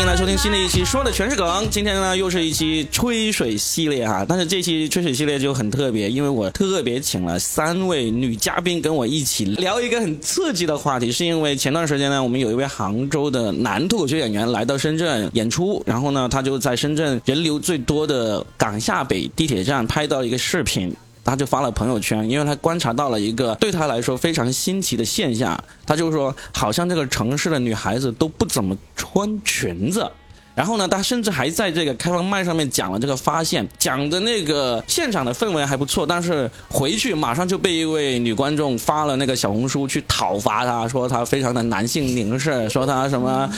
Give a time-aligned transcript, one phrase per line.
[0.00, 1.68] 欢迎来收听新的一期，说的全是梗。
[1.70, 11.12] 今天呢，又是一期吹水系列哈，但是这期吹水系列就很特别，因为我特别请了三位女嘉宾跟我一起聊一个很刺激的话题。
[11.12, 20.90] 是因为前段时间呢，我们有一位杭州的男脱口秀演员来到深圳演出，然后呢，他就在深圳人流最多的港下北地铁站拍到一个视频。
[21.24, 25.58] 他就发了朋友圈，因为他观察到了一个对他来说非常新奇的现象。
[25.86, 30.10] 他就说，好像这个城市的女孩子都不怎么穿裙子。
[30.52, 36.04] 然后呢，他甚至还在这个开放麦上面讲了这个发现，讲的那个现场的氛围还不错。
[36.04, 43.50] 但是回去马上就被一位女观众发了那个小红书去讨伐他，说他非常的男性凝视，说他什么。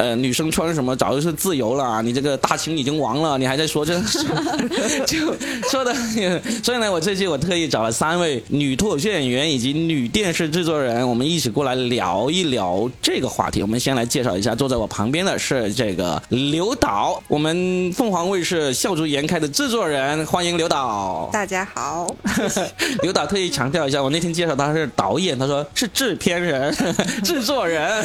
[0.00, 4.00] 呃，女生穿什么早就是自由了，你这个大清已经亡了，你还在说这，
[5.04, 5.34] 就
[5.70, 5.94] 说的。
[6.64, 13.60] 所以呢，我这期我特意找了三位女脱口秀演员以及女电视制作人，我们一起过来聊一聊这个话题。
[13.60, 21.28] 我们先来介绍一下，坐在我旁边的是这个刘导，我们凤凰卫视笑逐颜开的制作人，欢迎刘导。
[21.30, 22.16] 大家好。
[23.02, 26.74] 刘导特意强调一下，我那天介绍他是导演，他说是制片人、
[27.22, 28.02] 制作人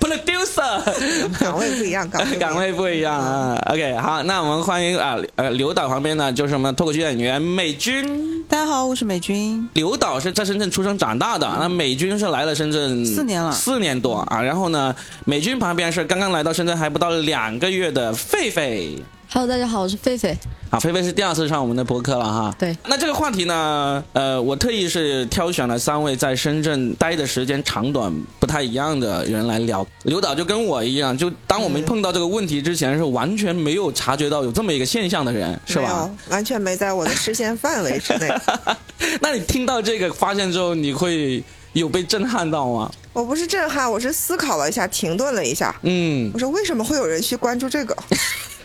[0.00, 0.69] ，producer。
[1.40, 3.56] 岗位不一样，岗位岗位不一样啊。
[3.66, 8.44] OK，好，那我们欢迎啊，呃，刘导旁边呢就是我们脱口秀演员美军。
[8.48, 9.68] 大家好，我是美军。
[9.74, 14.42] 刘导是在深圳出生长大的，那美军是来了深圳四年了，四年多啊。
[14.42, 18.98] 然后呢，美军旁边是刚刚来到深圳还不到两个月的狒狒。
[19.32, 20.34] Hello，大家好，我是狒狒。
[20.70, 22.54] 啊，菲菲是第二次上我们的博客了哈。
[22.56, 22.76] 对。
[22.86, 29.84] 那这个话题呢，呃，我特意是挑选了三位在深圳待的时间长短不太一样的人来聊。
[30.04, 36.08] 刘导就跟我一样，就当我们碰到这个问题之前，是完全没有察觉到有这么一个现象的人，是吧？
[36.28, 38.32] 完全没在我的视线范围之内。
[39.20, 42.88] 那你听到这个发现之后，你会有被震撼到吗？
[43.12, 45.74] 我不是震撼，我是思考了一下，停顿了一下。
[45.82, 46.30] 嗯。
[46.32, 47.96] 我说为什么会有人去关注这个？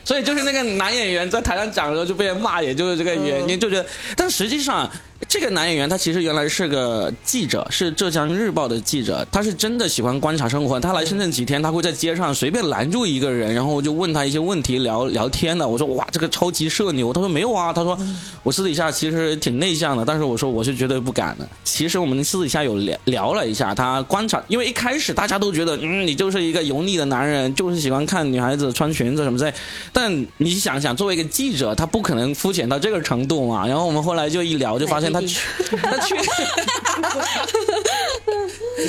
[0.06, 3.86] 所以就是那个男演员在台上讲的时候就被人骂，也就是这个原因，就觉得，
[4.16, 4.90] 但实际上。
[5.38, 9.28] 这个男演员他其实原来是个记者，是浙江日报的记者。
[9.30, 10.80] 他是真的喜欢观察生活。
[10.80, 15.68] 他来深圳几天，他会在街上随便拦住一个人，然后就问他一些问题，聊 聊天的。
[15.68, 17.12] 我说哇，这个超级社牛。
[17.12, 18.00] 他说没有啊，他说
[18.44, 21.46] 我私底下其实挺内向的，但是我说我是绝对不敢的。
[21.66, 29.54] 其实我们私底下有聊聊了一下，他观察，因为一开始大家都觉得嗯，你就是一个油腻的男人，就是喜欢看女孩子穿裙子什么之类。
[29.92, 33.68] 但你想想，作为一个记者，他不可能肤浅到这个程度嘛。
[33.68, 35.12] 然后我们后来就一聊，就发现。
[35.12, 36.16] 他去，他去，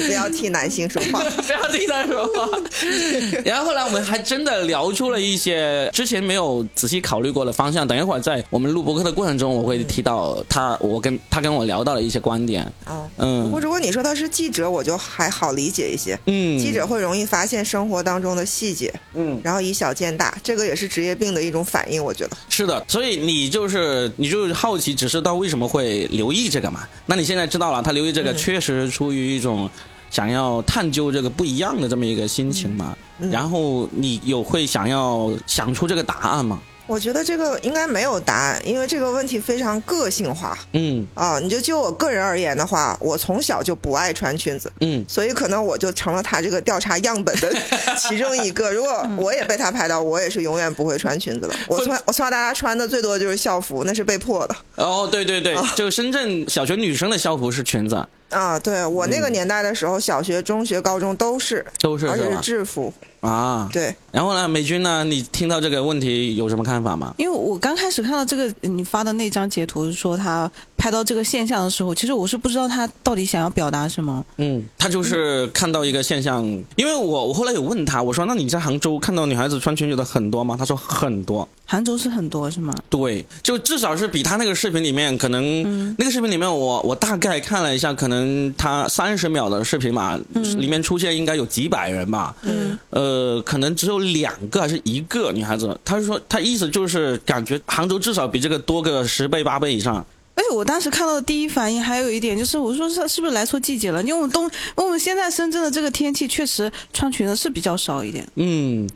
[0.06, 2.48] 不要替男性说话， 不要替他说话。
[3.44, 7.86] 然后后来我们还真的聊出了一些之前没有仔细考虑过的方向。
[7.86, 12.64] 等一会儿在我们录播客的过程中，我会提到他，我跟他跟我聊到了一些观点。
[12.86, 13.44] 哦，嗯。
[13.44, 16.18] 不过如果你说他是记者，我就还好理解一些。
[16.26, 22.36] 嗯，记者会容易发现生活当中的细节，嗯，然后以小见大，这个也是职业病的一种反应，我觉得。
[22.48, 26.06] 是的，所以你就是你就是好奇，只是到为什么会。
[26.06, 26.86] 留意这个嘛？
[27.04, 29.68] 那你现在知道了，他留意这个确实出于一种
[30.16, 32.96] 想要探究这个不一样的这么一个心情嘛。
[33.30, 36.58] 然后你有会想要想出这个答案吗？
[36.86, 40.56] 我觉得这个应该没有答案，因为这个问题非常个性化。
[40.72, 44.72] 嗯啊，你就就我个人而言的话，我从小就不爱穿裙子。
[44.80, 47.54] 嗯，所以可能我就成了他这个调查样本的
[47.98, 48.72] 其中一个。
[48.72, 51.54] 如果 我也被他拍到，我也是永远不会穿裙子了。
[51.68, 54.56] 我从我从小大家穿的最多的就是校服，那是被迫的。
[54.76, 58.06] 哦，对对对，就深圳小学女生的校服是裙子。
[58.30, 63.68] 啊，对我那个年代的时候，小学、中学、高中都是，都是，而且是制服啊。
[63.72, 67.14] 对，然后呢，美军呢，你听到这个问题有什么看法吗？
[67.18, 74.24] 因为我刚开始看到这个你发的那张截图，说他拍到这个现象的时候，其实我是不知道他到底想要表达什么。
[74.36, 76.44] 嗯，他就是看到一个现象，
[76.76, 80.56] 因为我我后来有问他，我说那你在杭州看到女孩子穿裙子的很多吗？
[80.58, 81.48] 他说很多。
[81.68, 82.72] 杭州是很多是吗？
[82.88, 90.16] 对，就至少是比他那个视频里面，可能那个视频里面，我我大概看了一下，可能他三十秒的视频嘛，
[90.58, 92.36] 里面出现应该有几百人吧。
[92.42, 95.76] 嗯，呃，可能只有两个还是一个女孩子。
[95.84, 100.06] 他说他意思就是感觉杭州至少比这个多个十倍八倍以上。
[100.36, 104.00] 而且我当时看到的第一反应还有一点就是，我说是是不是来错季节了？
[104.02, 108.24] 因为我们冬，我们现在深圳的这个天气确实穿裙子是比较少一点。
[108.36, 108.88] 嗯。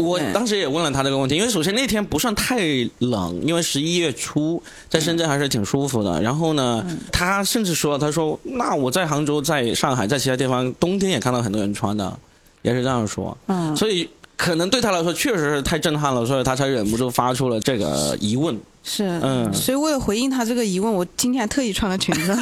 [0.00, 2.56] 我当时也问了他这个问题，因为首先那天不算太
[3.00, 6.22] 冷，因为十一月初在深圳还是挺舒服的。
[6.22, 12.16] 然后呢，他甚至说：“他说那我在杭州、在上海、在其他地方，冬天也看到很多人穿的，
[12.62, 14.08] 也是这样说。”嗯，所以
[14.38, 18.58] 可能对他来说确实是太震撼了，所以他才忍不住发出了这个疑问。
[18.84, 22.32] 是，嗯，所以为了回应他这个疑问，我今天还特意穿了裙子。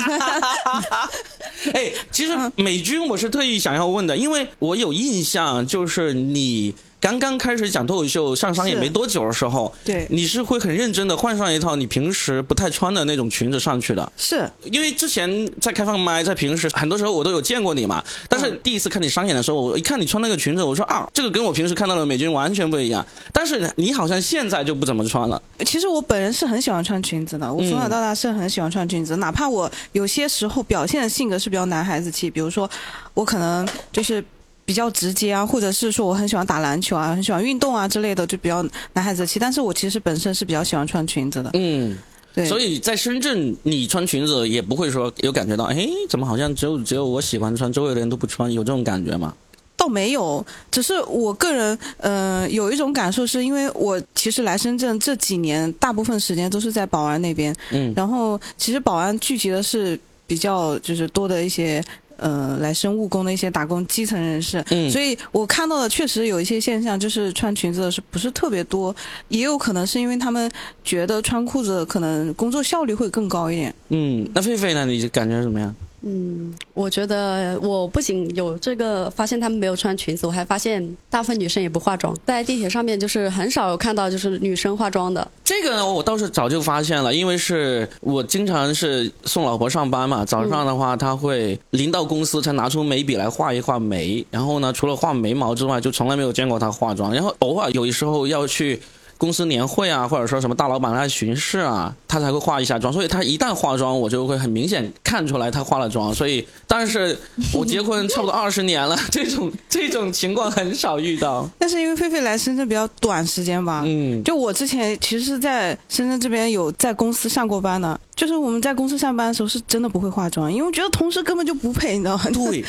[1.73, 6.75] 哎，其实美军我是特意想要问的，因为我有印象，就是你。
[6.99, 14.13] 刚刚开始讲脱口秀上商也没多久的时候，对，你是会很认真的换上一套你平时不太穿的那种裙子上去的。
[14.17, 18.03] 是，因为之前在开放麦，在平时很多时候我都有见过你嘛。
[18.29, 23.05] 但是第一次看你商演的时候，我一看你穿那个裙子，我说啊，这个跟我平时看到的美军完全不一样。
[23.33, 25.41] 但是你好像现在就不怎么穿了。
[25.65, 32.69] 其实我本人是很喜欢穿裙子的，我从小到大是很喜欢穿裙子，哪怕我有些时候表现的性格是比较男孩子气，比如说
[33.15, 34.25] 我可能就是。
[34.67, 38.63] 比较直接啊，或者是说我很喜欢打篮球啊，很喜欢运动啊之类的，就比较
[38.95, 39.39] 男孩子气。
[39.39, 41.51] 但是我其实本身是比较喜欢穿裙子的。
[41.55, 41.97] 嗯，
[42.35, 42.45] 对。
[42.47, 49.33] 所以在深圳，你穿裙子也不会说有感觉到，哎，怎么好像只有只有我喜欢穿，周围的人都不穿，有这种感觉吗？
[49.77, 57.55] 倒没有，只是我个人，嗯，有一种感受，是因为我其实来深圳这几年，大部分时间都是在宝安那边。
[57.71, 57.95] 嗯。
[57.95, 59.97] 然后，其实宝安聚集的是
[60.27, 61.81] 比较就是多的一些。
[62.17, 68.95] 呃，来生务工的一些打工基层人士，嗯，所以我看到的确实有一些现象，就是穿裙子的是不是特别多，
[69.29, 70.51] 也有可能是因为他们
[70.85, 73.75] 觉得穿裤子可能工作效率会更高一点。
[73.91, 74.87] 嗯，那狒狒呢？
[74.87, 75.75] 你感觉怎么样？
[76.08, 85.29] 嗯，我觉得我不仅有这个发现他们没有穿裙子，我还发现大部分女生也不化妆，在地铁上面就是很少有看到就是女生化妆的。
[85.43, 98.81] 这个呢，我倒是早就发现了，因为是我经常是送老婆上班嘛，早上的话她会临到公司才拿出眉笔来画一画眉，然后呢，除了画眉毛之外，就从来没有见过她化妆，然后偶尔有的时候要去。
[99.19, 102.93] 公司年会啊，或者说什么大老板来巡视啊，他才会化一下妆。
[102.93, 106.15] 所以他一旦化妆，我就会很明显看出来他化了妆。
[106.15, 107.17] 所以，但是
[107.53, 111.49] 我结婚差不多二十年了， 这种这种情况很少遇到。
[111.59, 122.25] 但是因为菲菲来深圳比较短时间吧，嗯，就我之前其实是在深圳这边有在公司上过班的，就是我们在公司上班的时候是真的不会化妆，因为我觉得同事根本就不配，你知道吗？
[122.33, 122.65] 对。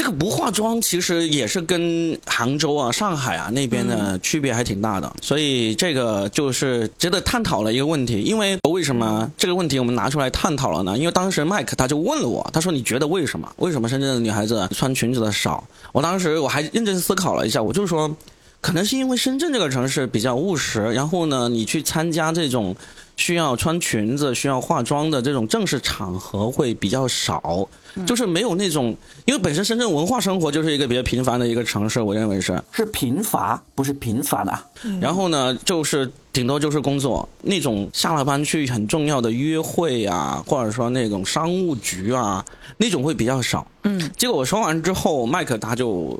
[0.00, 8.22] 这个不化妆其实也是跟杭州啊、上海啊那边的区别还挺大的，所以这个就是值得探讨的一个问题。
[8.22, 10.96] 因为为什么这个问题我们拿出来探讨了呢？
[10.96, 13.46] 因为当时麦克他就问了我，他说：“你觉得为什么？
[13.58, 15.62] 为什么深圳的女孩子穿裙子的少？”
[15.92, 18.16] 我当时我还认真思考了一下，我就说，
[18.62, 22.74] 可能是因为深圳这个城市比较务实，然后呢，你去参加这种。
[23.16, 27.68] 需要穿裙子、需要化妆的这种正式场合会比较少，
[28.06, 34.58] 就是没有那种，因为本身深圳文化生活就是一个比较平凡的一个城市，我认为是是贫乏，不是贫乏的。
[35.00, 42.44] 然后呢，就是顶多就是工作那种下了班去很重要的约会啊，或者说那种商务局啊，
[42.76, 43.66] 那种会比较少。
[43.84, 46.18] 嗯，结果我说完之后，麦克他就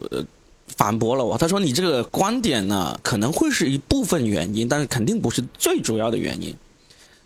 [0.76, 6.55] 反驳了我，他说你这个观点呢可能会是一部分原因，但是肯定不是最主要的原因。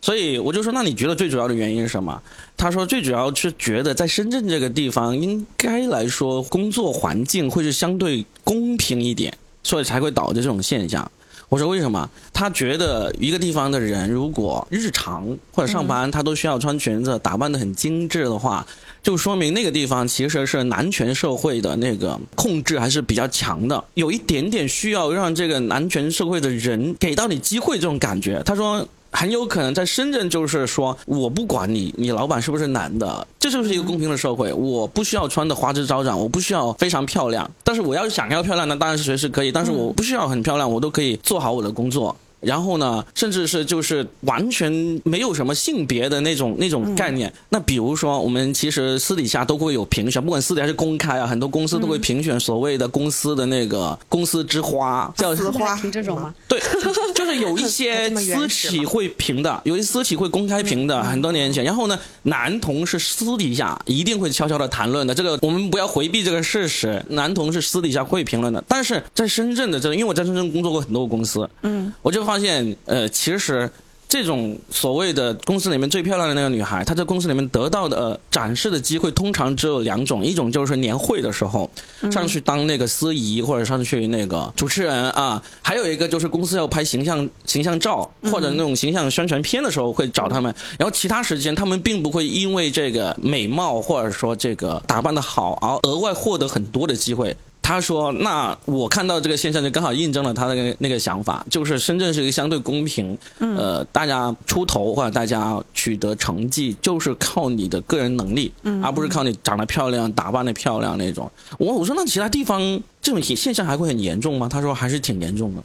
[0.04, 2.20] 所以我就说，那你觉得最主要的原因是什么？
[2.58, 11.10] 他说，最主要是觉得在深圳这个地方，应该来说工作环境会是相对公平一点，所以才会导致这种现象。
[11.48, 12.06] 我说为什么？
[12.34, 18.66] 他觉得一个地方的人如果日常或者上班，他都需要穿裙子，打扮的很精致的话，
[19.02, 28.42] 就说明那个地方其实是男权社会的那个控制还是比较强的，有一点点需要让这个男权社会的人给到你机会这种感觉。
[28.44, 28.86] 他说。
[29.16, 34.52] 很有可能在深圳，就是说我不管你，你老板是不是男的，这就是一个公平的社会。
[34.52, 39.52] 我不需要穿的花枝招展，我不需要非常漂亮，但是我要想要漂亮，那当然是随时可以。
[39.52, 42.14] 但是我不需要很漂亮，我都可以做好我的工作。
[42.44, 44.72] 然后呢，甚至是就是完全
[45.04, 47.32] 没有什么性别的那种那种概念。
[47.48, 56.34] 那比如说，我们其实私底下都会有评选，不管私底下是公开啊，很多公司都会评选所谓的公司的那个公司之花，叫私花这种吗？
[56.46, 56.60] 对，
[57.14, 61.64] 就是有一些私企会评的， 有一些私企会公开评的，很多年前。
[61.64, 68.62] 然后呢，男同是私底下一定会悄悄的谈论的，这个我们不要回避这个事实，男同是私底下会评论的。
[68.68, 72.33] 但是在深圳的这个，因为我在深圳工作过很多公司，嗯，我就发。
[72.34, 73.70] 发现，呃，其实
[74.08, 81.70] 这种所谓的公司里面最漂亮的那个女孩，她在公司里面得到的呃展示的机会，通常只有两种：一种就是年会的时候
[82.10, 90.52] 上去当那个司仪，或者上去那个主持人啊；还有一个就是公司要拍形象形象照或者那种形象宣传片的时候会找他们。
[90.76, 97.36] 然后其他时间，他们并不会因为这个美貌或者说这个打扮的好而额外获得很多的机会。
[97.64, 108.52] 他说：“那我看到这个现象，就刚好印证了他的那个想法，就是深圳是一个相对公平，呃，大家出头或者大家取得成绩，就是靠你的个人能力，
[108.82, 111.30] 而不是靠你长得漂亮、打扮的漂亮那种。
[111.58, 112.60] 我我说那其他地方
[113.00, 114.46] 这种现象还会很严重吗？
[114.46, 115.62] 他说还是挺严重的。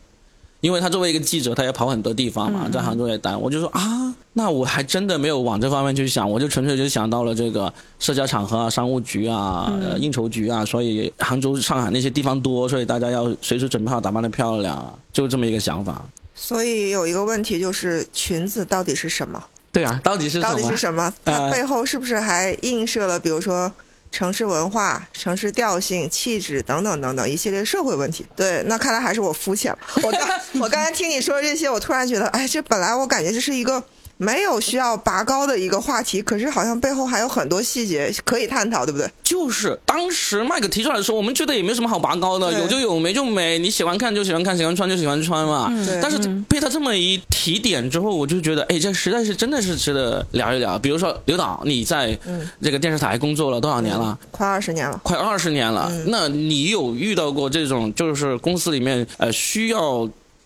[0.61, 3.35] 因为他作为一个记者，他要跑很多地方嘛，在杭州也待。
[3.35, 10.65] 我就说啊，那我还真的没有往这方面去想，我就纯粹就想到了这个社交场合啊、商务局啊、应酬局啊。
[10.65, 16.03] 所以杭州、上海那些地方多，所以大家要随时准备好打扮的漂亮，就这么一个想法。
[16.35, 19.41] 所以有一个问题就是，裙子到底是什么？
[19.71, 21.13] 对啊，到底是到底是什么？
[21.23, 23.71] 它背后是不是还映射了，比如说？
[24.11, 28.25] 城市文化、城市调性、气质等等等等一系列社会问题。
[28.35, 29.79] 对，那看来还是我肤浅了。
[30.03, 30.29] 我刚
[30.61, 33.83] 我刚才听你说这些，我突然觉得，哎，这本来我感觉这是一个。
[34.21, 39.09] 没有需要拔高的一个话题，可是好像背后还有很多细节可以探讨，对不对？
[39.23, 43.57] 就是当时麦克提出来的时候，我们觉得也没有什么好拔高的，有就有，没就没。
[43.57, 45.71] 你喜欢看就喜欢看，喜欢穿就喜欢穿嘛。
[46.01, 46.17] 但是
[46.49, 50.77] 被他这么一提点之后，我就觉得，哎，这实在是真的是值得聊一聊。
[50.77, 52.19] 比如说刘导，你在
[52.61, 54.19] 这个电视台工作了多少年了？
[54.31, 54.99] 快二十年了。
[55.01, 55.89] 快二十年了。
[56.07, 60.01] 那你有遇到过这种，就是公司里面呃需要，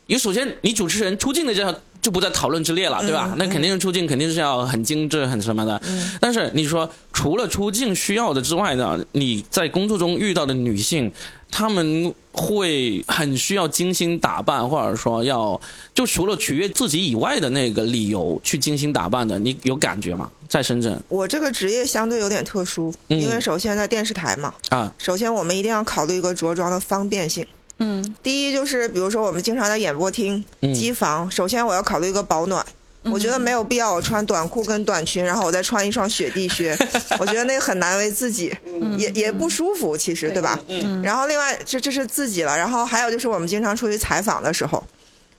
[0.06, 1.76] 因为首先你主持人出镜的这样。
[2.04, 3.34] 就不在讨论之列了，对吧？
[3.38, 5.82] 那肯定是出镜，肯定是要很精致、很什么的。
[6.20, 11.10] 但是你说，除了出镜需要的之外呢，你在工作中遇到的女性，
[11.50, 15.60] 她们会很需要精心打扮，或者说要
[15.94, 20.30] 就除了取悦自己以外的那个理由去精心打扮的，你有感觉吗？
[20.50, 27.48] 在深圳，我这个职业相对有点特殊，因为首先在电视台嘛，啊，首先我们一定要考虑一个着装的方便性。
[27.80, 32.66] 嗯，第一就是，比如说我们经常在演播厅、机房，首先我要考虑一个保暖，
[33.04, 36.78] 我觉得没有必要我穿短裤跟短裙，然后我再穿一双雪地靴，
[37.20, 38.56] 我觉得那个很难为自己，
[38.98, 40.58] 也也不舒服，其实对吧？
[40.68, 41.02] 嗯。
[41.02, 44.82] 然后另外这这是自己了，然后还有就是我们经常出去采访的时候，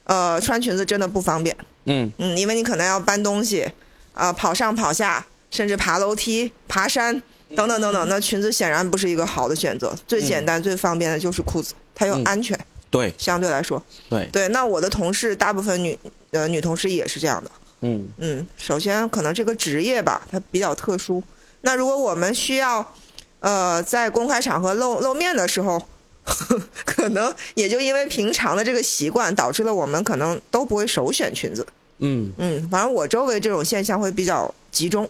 [0.04, 1.56] 呃，穿裙子真的不方便。
[1.86, 3.70] 嗯嗯，因为你可能要搬东西，
[4.12, 7.22] 啊，跑上跑下，甚至爬楼梯、爬山
[7.54, 9.94] 等等等等，那裙子显然不是一个好的选择。
[10.06, 11.72] 最简单、最方便的就是裤子。
[11.94, 12.58] 它又安全，
[12.90, 14.48] 对，相对来说，对对。
[14.48, 15.98] 那我的同事大部分女
[16.32, 17.50] 呃女同事也是这样的，
[17.82, 18.46] 嗯嗯。
[18.56, 21.22] 首先，可能这个职业吧，它比较特殊。
[21.60, 22.94] 那如果我们需要
[23.40, 25.80] 呃在公开场合露露面的时候，
[26.84, 31.66] 可能也就因为平常的这个习惯，导致了我们可能都不会首选裙子。
[31.98, 35.08] 嗯嗯，反正我周围这种现象会比较集中。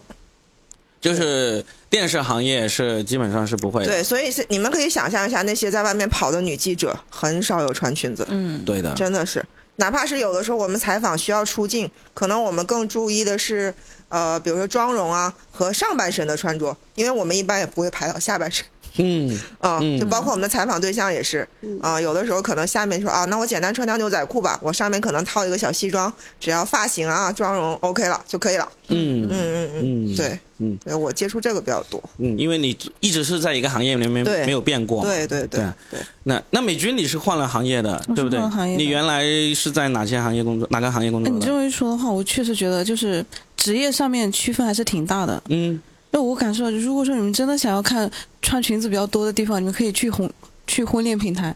[1.01, 1.63] 就是
[1.95, 9.41] 电视行业是基本上是不会的，对，所以是你们可以想象一下，那些在外面跑的女记者很少有穿裙子，嗯，对的，真的是，
[9.77, 13.73] 哪怕是有的时候我们采访需要出镜，可能我们更注意的是，
[14.09, 18.65] 呃，比如说妆容啊和上半身的穿着，因为我们一般也不会拍到下半身。
[18.97, 21.47] 嗯啊，就包括我们的采访对象也是
[21.81, 28.67] 啊，有的时候可能下面说啊，那我简单穿条牛仔裤吧，我上面可能套一个小西装，只要发型啊、妆容 OK 了就可以了。
[28.87, 29.69] 嗯嗯嗯
[30.13, 32.01] 嗯，对，嗯，我接触这个比较多。
[32.19, 35.03] 嗯，因为你一直是在一个行业里面没有变过。
[35.03, 35.59] 对对对
[35.89, 35.99] 对。
[36.23, 38.39] 那那美军你是换了行业的，对不对？
[38.77, 39.23] 你原来
[39.55, 40.67] 是在哪些行业工作？
[40.71, 41.33] 哪个行业工作？
[41.33, 43.25] 你这么一说的话，我确实觉得就是
[43.57, 45.41] 职业上面区分还是挺大的。
[45.49, 45.81] 嗯。
[46.15, 48.09] 那我感受，如果说你们真的想要看
[48.41, 50.31] 穿裙子比较多的地方，你们可以去红
[50.65, 51.53] 去婚恋平台，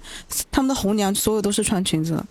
[0.52, 2.22] 他们的红娘所有都是穿裙子，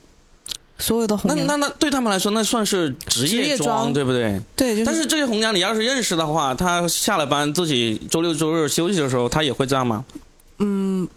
[0.79, 1.47] 所有的红娘。
[1.47, 4.39] 那那那对他们来说，那算是职业装，对不对？
[4.55, 4.85] 对。
[4.85, 10.05] 但是这些红娘，你要是认识的话，她下了班自己周六周日休息的时候，她也会这样吗？
[10.59, 11.09] 嗯，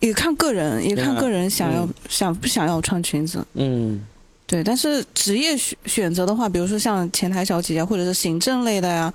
[0.00, 3.42] 也看个人，也看个人想要想不想要穿裙子。
[3.54, 4.04] 嗯，
[4.46, 4.62] 对。
[4.62, 9.10] 但是职业选选择的话，比如说像前台小姐姐，或者是行政类的呀。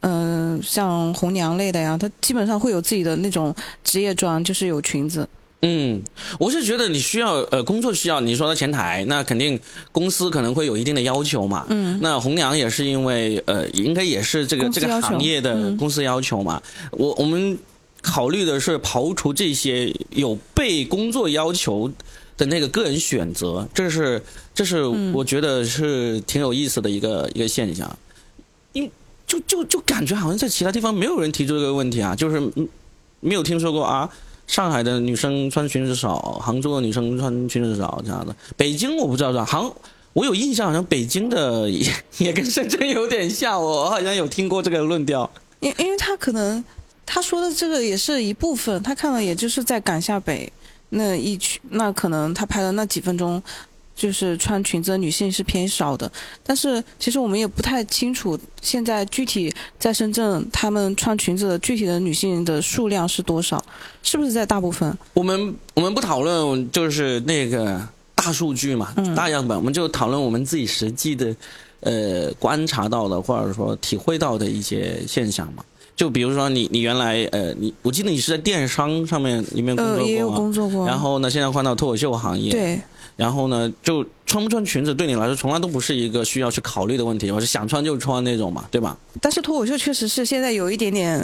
[0.00, 5.28] 嗯，像红娘类的呀，她基本上会有自己的那种职业装，就是有裙子。
[5.62, 6.00] 嗯，
[6.38, 9.60] 我是觉得你需要呃工作需要，你说的前台，那肯定
[9.92, 11.66] 公司可能会有一定的要求嘛。
[11.68, 16.62] 嗯，那红娘也是因为呃，应该也是这个这个行业的公司要求嘛。
[16.92, 17.58] 我我们
[18.00, 21.92] 考虑的是刨除这些有被工作要求
[22.38, 24.22] 的那个个人选择，这是
[24.54, 27.96] 这是我觉得是挺有意思的一个一个现象，因。
[29.30, 32.40] 就就就感觉好像在其他地方没有人提出这个问题啊，就是
[33.20, 34.10] 没有听说过啊。
[34.48, 38.34] 上海的女生穿裙子少，杭州的女生穿裙子少这样的。
[38.56, 39.44] 北京我不知道是吧？
[39.44, 39.72] 杭
[40.14, 45.30] 我有印象，好像北京的也也跟深圳有点像，我好像有听过这个论调。
[45.60, 46.64] 因因为他可能
[47.06, 50.52] 他说的这个也是一部分，他看了也就是在赶下北
[50.88, 53.40] 那一区，那可能他拍的那几分钟。
[53.94, 56.10] 就是穿裙子的女性是偏少的，
[56.42, 63.62] 但是其实我们也不太清楚现在具体在深圳他们穿裙子的具体的女性的数量是多少，
[64.02, 64.96] 是不是在大部分？
[65.12, 71.36] 我们我们不讨论就是那个大数据嘛，大样本，我们就讨论我们自己实际的
[71.80, 75.62] 呃观察到的或者说体会到的一些现象嘛。
[75.94, 82.80] 就比如说你你原来呃你我记得你是在电商上面里面工作过，也有工作过，然后呢现在换到脱口秀行业，对。
[83.20, 88.96] 然后呢，就穿不穿裙子对你来说从来都不是一个需要去考虑的问题，我是想穿就穿那种嘛，对吧？
[89.20, 91.22] 但是脱口秀确实是现在有一点点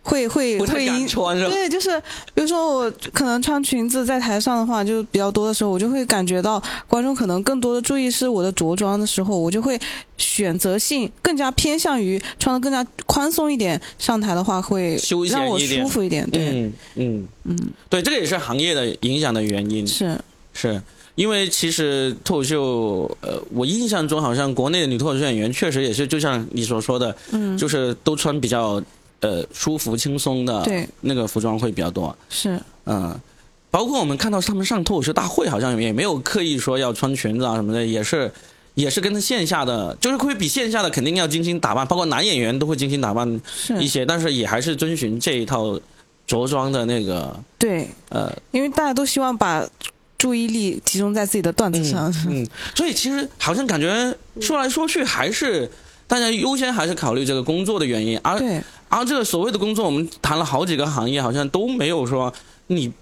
[0.00, 0.66] 会会会
[1.06, 1.50] 穿是吧？
[1.50, 2.00] 对，就是
[2.32, 9.78] 比如说我可能穿裙子在台上的话，就比较多的时候，我就会感觉到观众可能更多的注意是我的着装的时候，我就会
[10.16, 14.98] 选择性更加偏向于穿的更加宽松一点，上台的话会
[15.30, 16.26] 让我舒服一点。
[16.30, 17.58] 对，嗯嗯嗯，
[17.90, 19.86] 对，这个也是行业的影响的原因。
[19.86, 20.18] 是
[20.54, 20.80] 是。
[21.16, 28.80] 因为其实脱口秀，呃，我印象中好像国内的女脱口秀演员确实也是，就像你所说的，嗯，就是都穿比较
[29.20, 32.14] 呃舒服轻松的，对，那个服装会比较多。
[32.28, 33.18] 是，嗯，
[33.70, 38.30] 包括我们看到他们上脱口秀大会，好像也没有刻意说要穿裙子啊什么的，也是
[38.74, 43.40] 也是跟线下的，就是会比线下的肯定要精心打扮，包括男演员都会精心打扮
[43.80, 45.80] 一些，但是也还是遵循这一套
[46.26, 49.66] 着装的那个，对，呃，因为大家都希望把。
[50.18, 55.70] 注意力集中在自己的段子上，嗯，所以其实好像感觉说来说去还是
[56.06, 58.40] 大家优先还是考虑这个工作的原因，而
[58.88, 62.32] 而这个所谓的工作，我们谈了好几个行业，好像都没有说
[62.68, 62.92] 你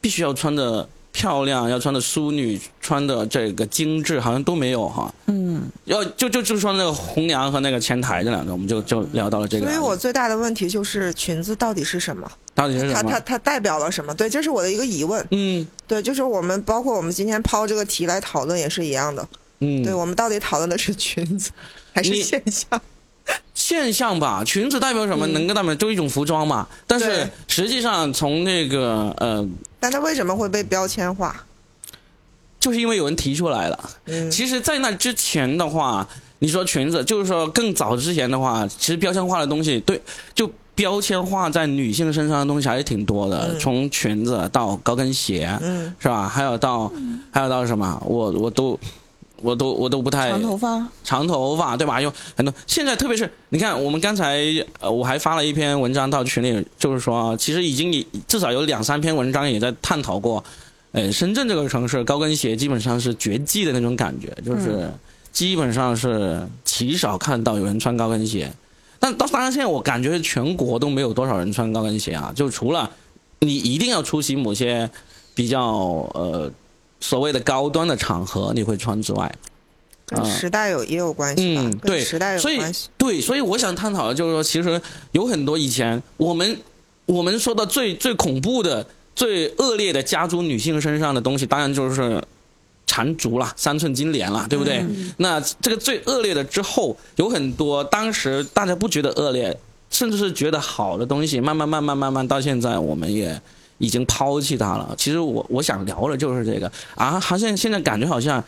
[0.00, 9.66] 必须要穿的漂亮，要穿的淑女，穿的这个精致，好像都没有哈，嗯，要就就就说那个红娘和那个前台这两个，我们就就聊到了这个。
[9.66, 12.30] 所以我最大的问题就是裙子到底是什么？
[12.54, 14.14] 到底是它它它代表了什么？
[14.14, 15.26] 对，这是我的一个疑问。
[15.32, 19.28] 嗯，对，就是我们包括我们今天抛这个题来讨论也是一样的。
[19.58, 21.50] 嗯，对，我们到底讨论的是裙子
[21.92, 22.80] 还是现象？
[23.54, 25.26] 现象吧，裙子代表什么？
[25.28, 26.66] 能够代表就一种服装嘛。
[26.86, 29.46] 但是实际上从那个呃，
[29.78, 31.44] 但它为什么会被标签化？
[32.58, 33.90] 就是因为有人提出来了。
[34.06, 36.06] 嗯，其实，在那之前的话，
[36.40, 40.00] 你说裙子，就是说更早之前的话，其实标签化的东西，对，
[40.34, 40.50] 就。
[40.78, 46.28] 标签化在女性身上的东西还是挺多的，从裙子到高跟鞋，嗯是吧？
[46.28, 46.88] 还有到，
[47.32, 48.00] 还有到什么？
[48.06, 48.78] 我我都，
[49.42, 52.00] 我都我都不太长头发，长头发对吧？
[52.00, 52.52] 有很多。
[52.66, 54.40] 现在特别是你看，我们刚才
[54.80, 60.42] 呃，我还发了一篇文章到群里，就是说，其实已经至少有两三篇文章也在探讨过，
[60.92, 64.90] 呃，深圳这个城市高跟鞋基本上是绝迹的那种感觉，就是
[65.32, 68.52] 基本上是极少看到有人穿高跟鞋。
[68.98, 72.90] 但到当然，现在我感觉全国都没有多少人穿高跟鞋啊，就除了
[73.38, 74.90] 你一定要出席某些
[75.34, 75.64] 比较
[76.14, 76.50] 呃
[77.00, 79.34] 所谓的高端的场合，你会穿之外，
[80.06, 82.88] 跟时代有也有关系嗯，对，时代有关系。
[82.96, 84.80] 对，所以我想探讨的就是说，其实
[85.12, 86.58] 有很多以前我们
[87.06, 92.22] 我们说的最最恐怖的、最恶劣的家族女性身上的东西，当然就是。
[92.90, 94.82] 缠足了，三寸金莲了，对不对？
[95.18, 99.56] 那这个最恶劣的之后，有很多当时大家不觉得恶劣，
[99.90, 103.40] 甚至是觉得好的东西，慢慢慢慢慢慢到现在，我们也
[103.78, 104.94] 已经抛弃他了。
[104.98, 108.42] 其实我我想聊的就是这个啊，好像现在感觉好像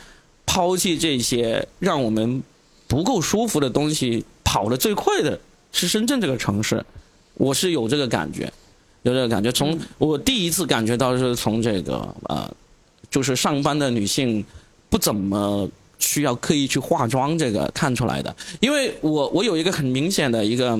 [0.44, 2.42] 抛弃这些让我们
[2.86, 5.40] 不够舒服的东西，跑得最快的
[5.72, 6.84] 是深圳这个城市，
[7.34, 8.52] 我是有这个感觉，
[9.02, 9.50] 有这个感觉。
[9.50, 12.50] 从我第一次感觉到是从这个呃。
[13.10, 14.44] 就是上班的女性
[14.88, 18.32] 不怎么需要刻意去化妆，这个看出来的。
[18.60, 20.78] 因为我我有一个很明显的一个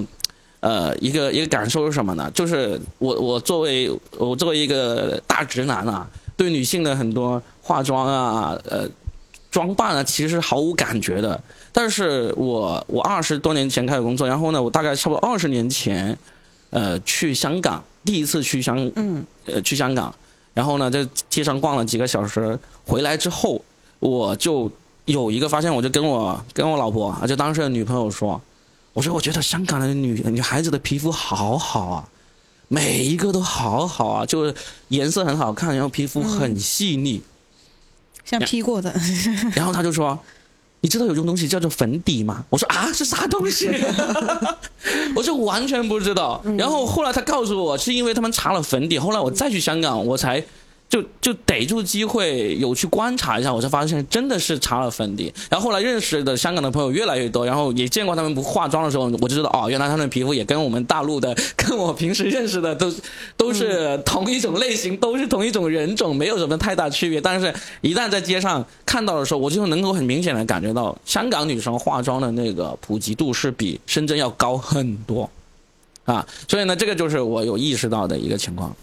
[0.61, 2.31] 呃一个一个感受是什么呢？
[2.33, 8.89] 就是我我作为我作为一个大直男啊，对女性的很多化妆啊呃
[9.51, 11.41] 装扮啊，其实毫无感觉的。
[11.73, 16.17] 但是我我二十多年前开始工作，然后呢，我大概差不多二十年前
[16.71, 20.15] 呃去香港，第一次去香嗯呃去香港。
[20.53, 23.63] 然后呢，在街上逛了几个小时，回来之后，
[24.01, 24.71] 我就
[25.05, 28.39] 有一个发现，我就跟我跟我老婆，就当时的女朋友说，
[28.93, 32.09] 我说我觉得香港的女女孩子的皮肤好好啊，
[32.69, 34.55] 每一个都好好啊，就是
[34.89, 37.23] 颜色很好看，然后皮肤很细腻，
[38.25, 38.95] 像 P 过的。
[39.55, 40.19] 然后他就说。
[40.83, 42.43] 你知道有种东西叫做粉底吗？
[42.49, 43.69] 我说啊，是啥东西？
[45.15, 46.43] 我就完全不知道。
[46.57, 48.99] 然后后来他告诉我，是因为他们查了粉底。
[48.99, 50.43] 后来我再去香港，我才。
[50.91, 55.33] 就就逮住机会有去观察一下，我才发现真的是擦了粉底。
[55.49, 62.93] 然后后来认识的香港的朋友越来越多，然后也见过他们不化妆的时候，我就知道哦，原来他们的皮肤也跟我们大陆的、跟我平时认识的都
[63.37, 67.21] 都是同一种类型，都是同一种人种，没有什么太大区别。
[67.21, 75.31] 但是，一旦在街上看到的时候，我就能够很明显的感觉到，香港女生化妆的那个普及度是比深圳要高很多，
[76.05, 78.75] 啊，所以呢，这个就是我有意识到的一个情况。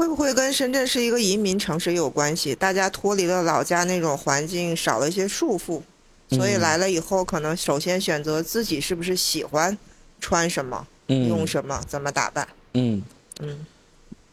[0.00, 2.54] 会不会跟深圳是一个移民城市有关系？
[2.54, 5.82] 大家脱离了老家那种环境，少了一些束缚，
[6.30, 9.76] 所以来了以后，可能首先选择自己是不是喜欢
[10.18, 12.48] 穿什么、用什么、怎么打扮。
[12.72, 13.02] 嗯
[13.40, 13.66] 嗯，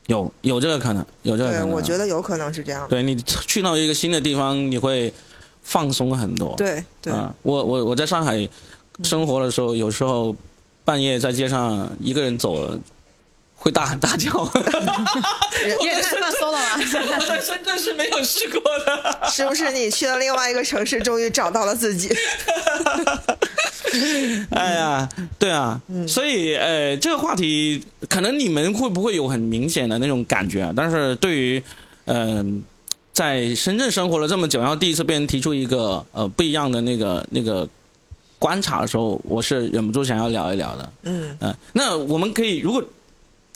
[0.06, 1.67] 有有这个可能，有这个可能。
[1.67, 2.88] 对，我觉得有可能是这样。
[2.88, 5.13] 对你去到一个新的地方，你会
[5.63, 6.56] 放松很多。
[6.56, 7.12] 对对。
[7.41, 8.47] 我我我在上海
[9.03, 10.34] 生活的时候，有时候
[10.86, 12.80] 半夜在街上一个人走了。
[13.67, 14.30] 会大喊 大叫，
[15.84, 16.80] 也 太放松了吧？
[17.19, 19.27] 我在深圳是没有试过的。
[19.30, 22.10] 是不是你去了另外一个城市，终于找到了自己？
[24.51, 30.71] 哎呀，对啊，所以呃，这个话题可能你们会不会有很明显的那种感觉啊？
[30.73, 31.62] 但是对于
[32.06, 32.63] 嗯，
[33.12, 37.67] 在深圳生活了这么久，然后第一次被人提出一个呃不一样的那个那个
[38.39, 40.93] 观察的时候，我是忍不住想要聊一聊的。
[41.03, 42.82] 嗯嗯，那我们可以如果。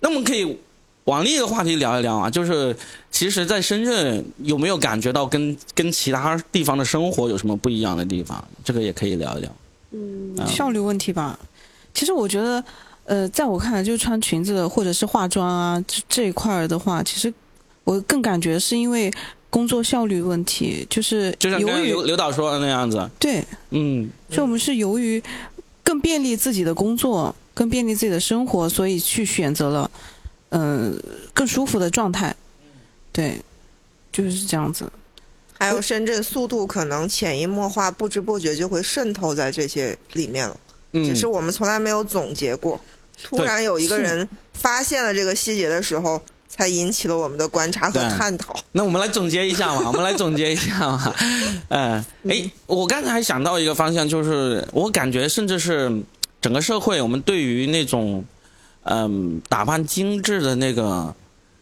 [0.02, 0.58] 那我们可以
[1.06, 2.76] 往另一个话题聊一聊啊，就是
[3.10, 8.44] 其实，在深圳有没有感觉到跟跟其他地方的生活有什么不一样的地方？
[8.64, 9.52] 这个也可以聊一聊。
[9.92, 11.40] 嗯，效率问题吧。
[11.94, 12.64] 其实我觉得，
[13.06, 17.34] 呃，在我看来，就是穿裙子或者是化妆啊这这一块儿的话，其实
[17.84, 19.12] 我更感觉是因为
[19.50, 23.10] 工作效率问题，就是就像刘刘导说的那样子。
[23.20, 25.22] 对，嗯，就我们是由于
[25.84, 27.36] 更便利自己的工作。
[27.54, 29.92] 更便利自己的生活，所以去选择了，
[30.50, 30.98] 嗯，
[31.34, 32.36] 更舒服的状态，
[33.12, 33.40] 对，
[34.12, 34.90] 就是这样子。
[35.60, 40.58] 还有深圳速度可能潜移默化、不知不觉就会渗透在这些里面了，
[40.94, 42.80] 嗯只是我们从来没有总结过。
[43.22, 48.56] 突然有一个人发现了这个细节的时候，才引起了我们的观察和探讨。
[48.72, 51.14] 那我们来总结一下嘛，我们来总结一下嘛。
[51.70, 56.02] 嗯，哎，我刚才还想到一个方向，就是我感觉甚至是。
[56.42, 58.26] 整个社会，我们对于那种，
[58.84, 61.14] 嗯，打扮精致的那个，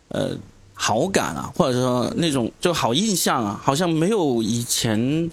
[0.08, 0.38] 呃，
[0.74, 5.30] 好感啊，或者说那种就好印象啊，好像没有以前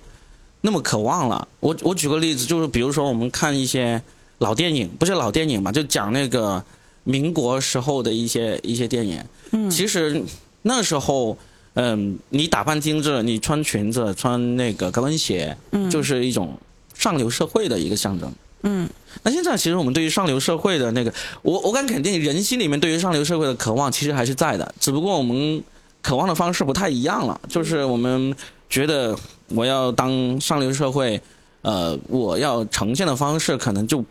[0.63, 1.47] 那么渴望了。
[1.61, 4.03] 我我举个例子，就是比如说我们看一些
[4.39, 6.63] 老电影，不是老电影嘛，就讲那个
[7.05, 9.25] 民国时候的一些一些电影。
[9.53, 9.71] 嗯。
[9.71, 10.21] 其实
[10.63, 11.39] 那时候，
[11.75, 16.59] 嗯，你打扮精致，你穿裙子、穿那个高跟鞋，嗯，就是一种
[16.95, 18.33] 上流社会的一个象征。
[18.63, 18.89] 嗯。
[19.23, 25.63] 那现在其实我们对于上流社会的那个，我我敢肯定，人心里面对于上流社会的渴望其实还是在的，只不过我们
[26.03, 27.41] 渴望的方式不太一样了。
[27.49, 28.35] 就是我们
[28.69, 29.17] 觉得
[29.49, 31.21] 我要当上流社会，
[31.63, 34.05] 呃，我要呈现的方式可能就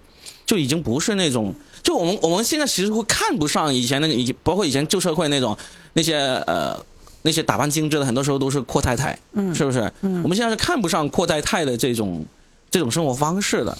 [0.45, 1.53] 就已经不是那种，
[1.83, 5.55] 就我们我们现在其实会看不上以前那个，以包括以前旧社会那种
[5.93, 6.75] 那些呃
[7.21, 9.93] 那些打扮精致的，很多时候都是阔太太，嗯，是不是？
[10.01, 12.25] 嗯，我们现在是看不上阔太太的这种
[12.71, 13.77] 这种生活方式的。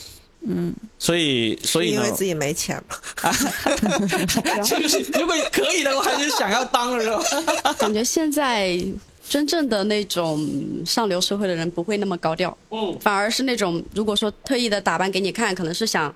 [0.48, 2.96] 嗯，所以所以因为自己没钱嘛，
[4.64, 7.74] 就是如果可以的话，还是想要当是吧？
[7.80, 8.80] 感觉现在
[9.28, 10.48] 真正的那种
[10.86, 16.14] 上流社会的人不会那么高调，嗯，反而是那种如果说特意的打扮给你看，可能是想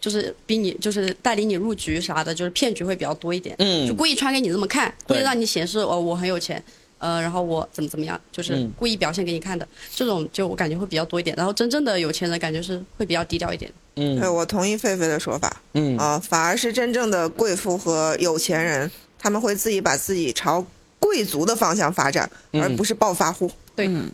[0.00, 6.62] 就是逼你，就是带领你入局啥的，就是骗局会比较多一点，嗯，就故意穿给你这么看，故意让你显示哦我很有钱。
[6.98, 11.34] 呃，然后我怎么怎么样，就是故意表现给你看的，这种就我感觉会比较多一点。
[11.36, 13.70] 然后真正的有钱人感觉是会比较低调一点。
[13.96, 15.60] 嗯，对我同意狒狒的说法。
[15.74, 20.64] 嗯啊，反而是真正的贵妇和有钱人，他们会自己把自己朝
[20.98, 23.50] 贵族的方向发展，而不是暴发户。
[23.76, 24.10] 对，嗯，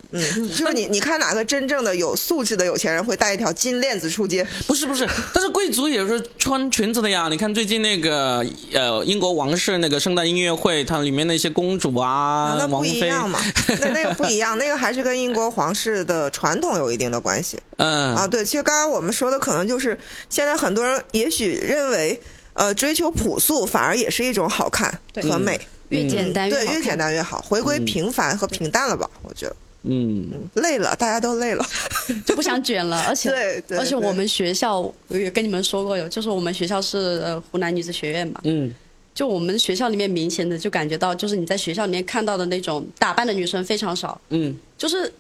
[0.55, 4.47] 就是你，你看哪个真正的有素质的有钱人会带一条金链子出街？
[4.67, 7.29] 不是不是，但是贵族也是穿裙子的呀。
[7.31, 8.45] 你看最近那个
[8.75, 13.41] 呃英国王室那个圣诞音乐会，它里面那些公主啊，那不一样嘛？
[13.81, 17.59] 那那个不一样，那个还是跟英国皇室的传统有一定的关系。
[17.79, 22.21] 嗯啊，对，其实刚刚我们说的可能就是现在很多人也许认为，
[22.53, 25.59] 呃，追求朴素反而也是一种好看和美。
[26.03, 29.09] 越简单越对，越简单越好，回归平凡和平淡了吧？
[29.23, 31.65] 我觉得，嗯，累了，大家都累了，
[32.25, 33.03] 就不想卷了。
[33.09, 33.31] 而且，
[33.69, 38.75] 对，而且我们学校我也跟你们说过，有就是我们学校是湖南女子学院嘛，嗯，
[39.15, 45.13] 就我们学校里面明显的就感觉到，就是你在学校里面看到的那种打扮的女生非常少，嗯，就是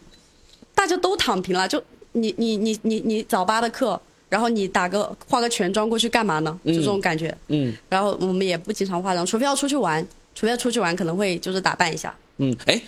[0.75, 1.83] 大家都躺平了，就
[2.13, 6.59] 你你你你你早八的课，然后你打个化个全妆过去干嘛呢？
[6.65, 10.05] 就这种感觉，嗯，然后我们也不经常化妆，除非要出去玩。
[10.35, 12.15] 除非出去玩，可能会就是打扮一下。
[12.39, 12.81] 嗯，哎，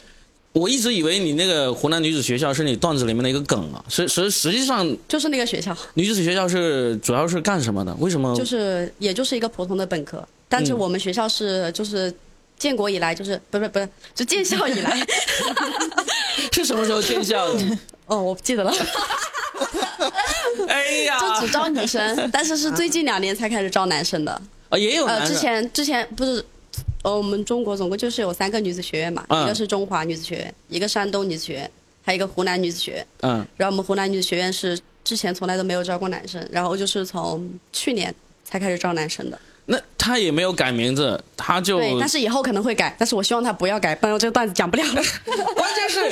[0.52, 5.76] 我一直以为你那个湖南女子学校是你段子里面的一个梗啊，实实实际上就是那个学校。
[5.94, 7.94] 女子学校是主要是干什么的？
[8.00, 8.34] 为什么？
[8.36, 12.12] 就是也就是一个普通的本科，但是我们学校是就是
[12.58, 15.06] 建国以来就是不是不是就建校以来
[16.52, 17.78] 是什么时候建校的？
[18.06, 18.72] 哦，我不记得了。
[20.66, 24.32] 哎呀，就只招女生，但是是最近两年才开始招男生的。
[24.70, 26.44] 啊，也有呃，之前之前不是。
[27.06, 31.70] 呃，我们中国总共就是有三个女子学院嘛，一个是中华女子学院，一个山东女子学院，
[32.02, 33.06] 还有一个湖南女子学院。
[33.20, 33.46] 嗯。
[33.56, 38.12] 然后我们湖南女子学院是之前从来都没有招过男生，然后就是从去年
[38.44, 39.38] 才开始招男生的。
[39.66, 45.02] 那他也没有改名字，他就对，但是以后可能会改，但是我希望他不要改，不然这个段子讲不了了。
[45.54, 46.10] 关键是，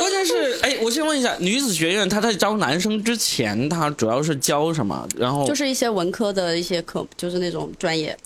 [0.00, 5.08] 关键是，哎，我先问一下，女子学院他在招男生之前，他主要是教什么？
[5.16, 8.16] 然后就是一些文科的一些课，就是那种专业。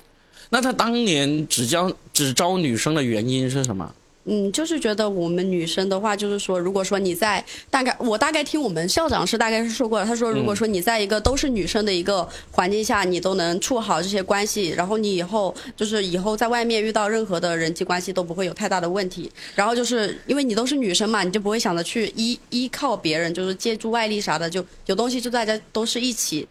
[0.49, 3.95] 那他当年只教只招女生的原因是什么？
[4.25, 19.31] 嗯，就是觉得我们女生的话，就是说，如果说你在大概，我大概听我们校长是大概是说过，他说，如果说你在一个都是女生的一个环境下，你都能处好这些关系，然后你以后就是以后在外面遇到任何的人际关系都不会有太大的问题。
[19.55, 26.49] 然后就是因为你都是女生嘛，你就不会想着去依依靠别人，就是借助外力啥的，就有东西就大家都是一起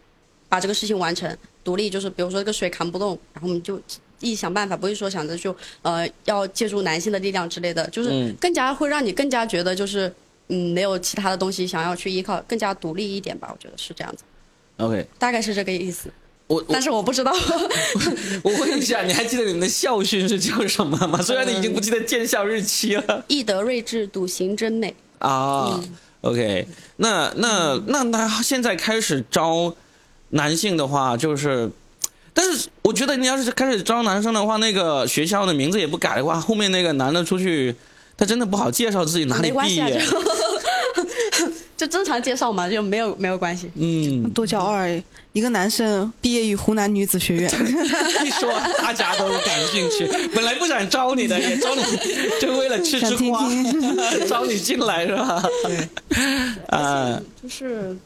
[0.48, 3.78] 把这个事情完成，独立就是比如说这个水扛不动，然后我们就。
[4.20, 10.12] 一想办法，不会说想着就呃要借助男性的力量之类的，就是更加会让你更加觉得就是
[10.48, 14.24] 嗯没有其他的东西想要去依靠，更加独立一点吧，我觉得是这样子。
[14.78, 16.08] OK，大概是这个意思。
[16.46, 17.32] 我但是我不知道。
[18.44, 21.20] 我问一下，你还记得你们的校训是叫什么吗？
[21.22, 23.24] 虽然你已经不记得建校日期了。
[23.28, 24.94] 义德睿智，笃行真美。
[25.18, 25.82] 啊
[26.20, 29.74] ，OK，那那那那现在开始招
[30.30, 31.70] 男性的话，就是。
[32.38, 37.74] 但是我觉得你要是开始招男生的话，那个学校的名字也不改的话，后面那个男的出去，
[38.14, 39.98] 他真的不好介绍自己哪里毕业。
[41.78, 43.70] 就正常介绍嘛，就没有没有关系。
[43.74, 44.76] 嗯，多骄傲！
[45.32, 47.50] 一个男生毕业于湖南女子学院，
[48.24, 50.06] 一说大家都感兴趣。
[50.34, 51.82] 本来不想招你的，也招你，
[52.40, 53.46] 就为了吃吃瓜，
[54.28, 55.42] 招你进来是吧？
[55.64, 55.88] 对，
[56.68, 57.96] 啊，就是。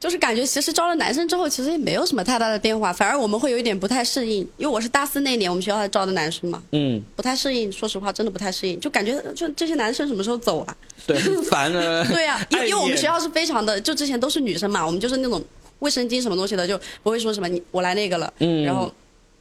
[0.00, 10.76] 就是感觉其实招了男生之后，其实也没有什么太大的变化，反而我们会有一点不太适应，因为我是大四那年我们学校招的男生嘛，嗯，不太适应，说实话真的不太适应，就感觉就这些男生什么时候走啊？
[11.06, 11.18] 对，
[11.50, 12.04] 烦了。
[12.06, 15.42] 对呀，因为因为我们学校是非常的，就之前都是女生嘛，我们就是那种
[15.80, 18.92] 卫生巾什么东西的，就不会说什么你我来那个了，嗯，然后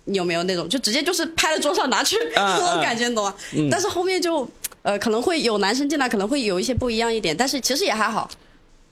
[0.05, 3.33] 你有没有那种就直接就是拍在桌上拿去 那种感觉，懂吗？
[3.69, 4.49] 但是后面就
[4.81, 8.27] 呃可能会有男生进来，可能会有一些不一样一点，但是其实也还好。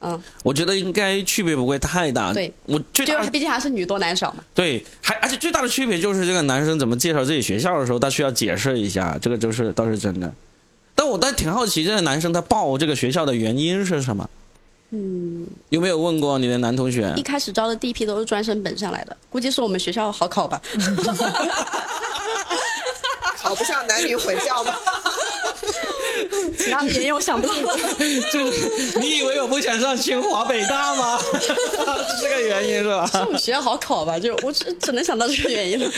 [0.02, 2.34] 嗯，我觉得应该区别不会太大。
[2.34, 4.44] 对，我最大毕竟还是女多男少嘛。
[4.54, 10.32] 对，还而且最大的区别就是这个男生怎么介绍自己学校的时候，他需要解释一下，这个就是倒是真的。
[10.94, 14.30] 但我倒挺好奇，这个男生他报这个学校的原因是什么？
[14.92, 17.12] 嗯，有没有问过你的男同学？
[17.18, 20.62] 一开始招的第一批都是专升本上来的，估计是我们学校好考吧。
[23.38, 24.80] 考不上男女混校吧？
[26.58, 27.54] 其他的原因我想不到。
[28.32, 31.18] 就你以为我不想上清华北大吗？
[31.40, 31.54] 是
[32.22, 33.06] 这个原因是吧？
[33.12, 34.18] 是我们学校好考吧？
[34.20, 35.92] 就我只只能想到这个原因了。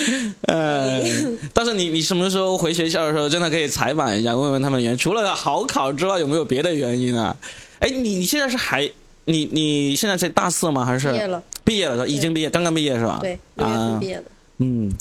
[0.43, 1.01] 呃，
[1.53, 7.35] 但是你你什么时候回学校的时候，真的可以采访一下，问问他们原除了好考之外，有没有别的原因啊？
[7.79, 8.89] 哎，你你现在是还
[9.25, 10.83] 你你现在在大四吗？
[10.85, 11.43] 还是毕业了？
[11.63, 13.19] 毕业了，已经毕业，刚刚毕业是吧？
[13.21, 14.23] 对，啊，毕业的。
[14.59, 14.91] 嗯，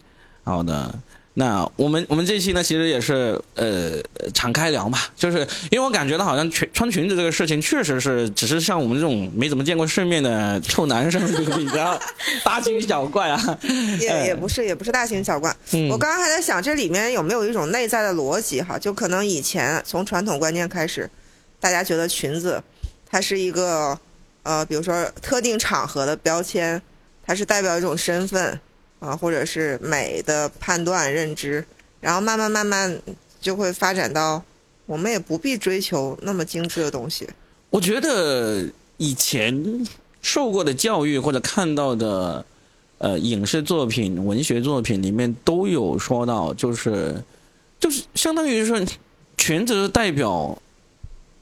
[0.45, 0.93] 好的。
[1.39, 4.01] 那我们我们这期呢，其实也是呃
[4.33, 11.21] 敞开聊嘛，就是因为我感觉到好像裙穿裙子这个事情，确实是只是像我们这种没怎么见过世面的臭男生
[11.55, 12.01] 比较
[12.43, 13.59] 大惊小怪啊，
[14.01, 15.55] 也 也不是也不是大惊小怪。
[15.91, 18.79] 我刚刚还在想，这里面有没有一种内在的逻辑哈？
[18.79, 21.11] 就可能以前从传统观念开始，
[21.61, 22.63] 大家觉得裙子
[23.07, 23.99] 它是一个
[24.43, 26.81] 呃，比如说特定场合的标签，
[27.27, 28.59] 它是代表一种身份。
[28.99, 31.63] 啊，或者是美的判断认知，
[32.01, 32.99] 然后慢慢慢慢
[33.41, 34.43] 就会发展到，
[34.87, 37.29] 我们也不必追求那么精致的东西。
[37.69, 39.87] 我觉得以前
[40.23, 42.43] 受过的教育或者看到的，
[42.97, 47.23] 呃，影视作品、文学作品里面都有说到，就是
[47.79, 48.81] 就是相当于说
[49.37, 50.57] 裙子代表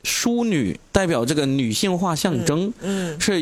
[0.03, 3.40] 淑女，代表这个女性化象征，嗯，是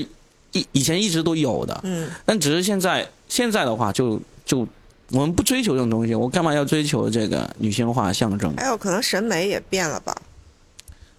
[0.53, 3.09] 以以前一直都有的，嗯，但只是现在。
[3.33, 4.69] 现在的话，就就
[5.11, 8.55] 我们不追求这种东西，我干嘛要追求这个女性化象征？
[8.59, 10.15] 还有可能审美也变了吧？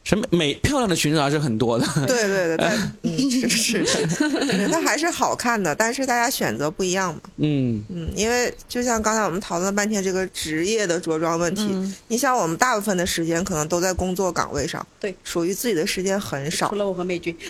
[0.04, 1.88] 审美美漂亮的裙子还是很多的。
[2.06, 2.70] 对对对，
[3.02, 4.06] 嗯，是是，
[4.72, 7.22] 它还是好看的，但是大家选择不一样嘛。
[7.38, 11.68] 嗯嗯，因为就像刚才我们讨论了半天这个职业的着装问题，
[12.10, 16.70] 你想我们大部分的时间可能都在工作岗位上，对，属于自己的时间很少。
[16.70, 17.36] 除了我和美军。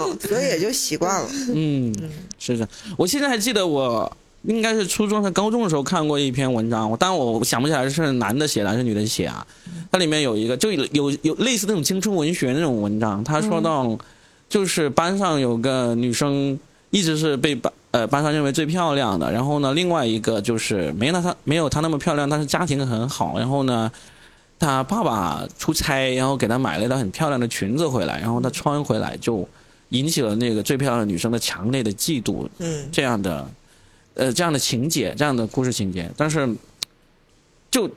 [0.28, 1.28] 所以也就习惯了。
[1.54, 1.94] 嗯，
[2.38, 2.68] 是的。
[2.96, 4.10] 我现在还记得，我
[4.42, 6.90] 应该是初中和高中的时候看过一篇文章。
[6.90, 9.46] 我当然我想不起来是男的写的还是女的写啊。
[9.90, 13.22] 它里面有一个，就有有类似那种青春文学那种文章。
[13.22, 13.96] 他说到，
[14.48, 16.58] 就是班上有个女生，
[16.90, 19.30] 一直是被班呃班上认为最漂亮的。
[19.30, 23.38] 然后呢，另外一个就是没那她没有她那么漂亮，但是家庭很好。
[23.38, 23.92] 然后呢，
[24.58, 29.48] 她爸爸出差，然后给她买了一条很漂亮的裙子回来，然后她穿回来就。
[29.92, 33.48] 引起了那个最漂亮的女生的强烈的嫉妒，嗯，这样的
[34.14, 36.46] 呃这样的情节，这样的故事情节，但是
[37.70, 37.90] 就。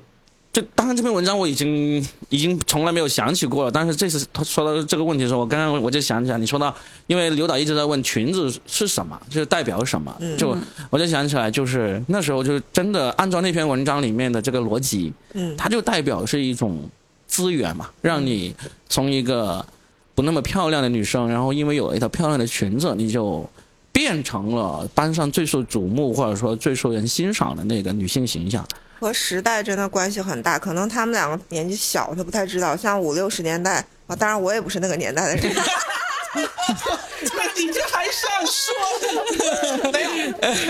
[0.56, 1.98] 就当然这篇文章我已经
[2.30, 6.74] 已经从来没有想起过了，但是这次他说到这个问题的时候，我刚刚我就想起来，你说到，
[7.08, 10.56] 因为刘导一直在问裙子是什么，就是代表什么，就
[10.90, 16.90] 我就想起来，就是那时候就真的按照那篇文章里面的这个逻辑，嗯，它就代表是一种
[17.28, 18.56] 资源嘛，让你
[18.88, 19.66] 从一个
[20.16, 23.48] 不那么漂亮的女生，然后因为有了一条漂亮的裙子，你就
[23.92, 28.66] 变成了班上最受瞩目或者说最受人欣赏的那个女性形象。
[28.98, 32.76] 和时代真的关系很大，可能他们两个年纪小，他不太知道。
[32.78, 35.54] 像五六十年代啊，当然我也不是那个年代的人。
[37.58, 39.92] 你这还上说？
[39.92, 40.10] 没有，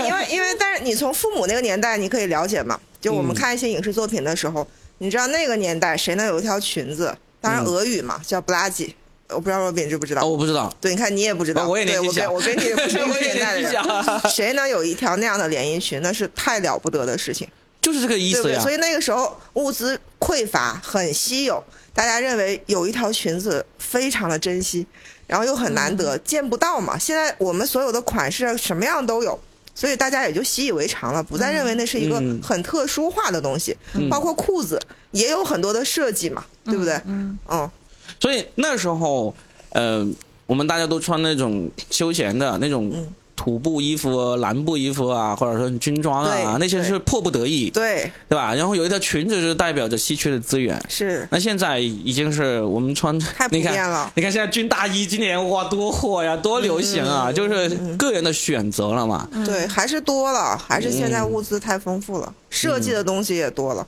[0.06, 2.78] 因为因为，但是你从父母那个年代，你可以了解嘛。
[3.00, 4.66] 就我们看一些影视作品的时候，
[4.98, 7.16] 你知道那个年代谁能有一条裙子？
[7.40, 8.94] 当然俄语嘛，叫布拉吉。
[9.28, 10.24] 我不知道若斌知不知道？
[10.24, 10.72] 我不知道。
[10.80, 11.68] 对，你看你也不知道。
[11.68, 12.30] 我也年纪小。
[12.30, 13.82] 我跟你不是一个 年代的人。
[14.30, 16.00] 谁能有一条那样的连衣裙？
[16.02, 17.48] 那是太了不得的事情。
[17.82, 21.62] 就是这个意思呀，所以那个时候物资匮乏，很稀有，
[21.94, 24.84] 大家认为有一条裙子非常的珍惜，
[25.28, 26.98] 然后又很难得，见不到嘛。
[26.98, 29.38] 现在我们所有的款式什么样都有，
[29.72, 33.76] 所以大家也就习以为常了，不再认为那是一个很特殊化的东西。
[34.10, 34.80] 包括裤子
[35.12, 37.00] 也有很多的设计嘛，对不对？
[37.04, 37.70] 嗯，哦，
[38.20, 39.34] 所以那时候，
[39.70, 40.06] 呃，
[40.46, 42.92] 我们大家都穿那种休闲的那种。
[43.38, 48.54] 土布衣服、蓝布衣服啊，或者说军装啊，那些是迫不得已，对对吧？
[48.54, 50.82] 然后有一条裙子，就代表着稀缺的资源。
[50.88, 51.28] 是。
[51.30, 54.10] 那现在已经是我们穿太普遍了。
[54.16, 57.30] 你看现在军大衣今年哇多火呀，多流行啊！
[57.30, 59.28] 就是个人的选择了嘛。
[59.44, 63.86] 对，还是多了，还是现在物资太丰富了，设计的东西也多了。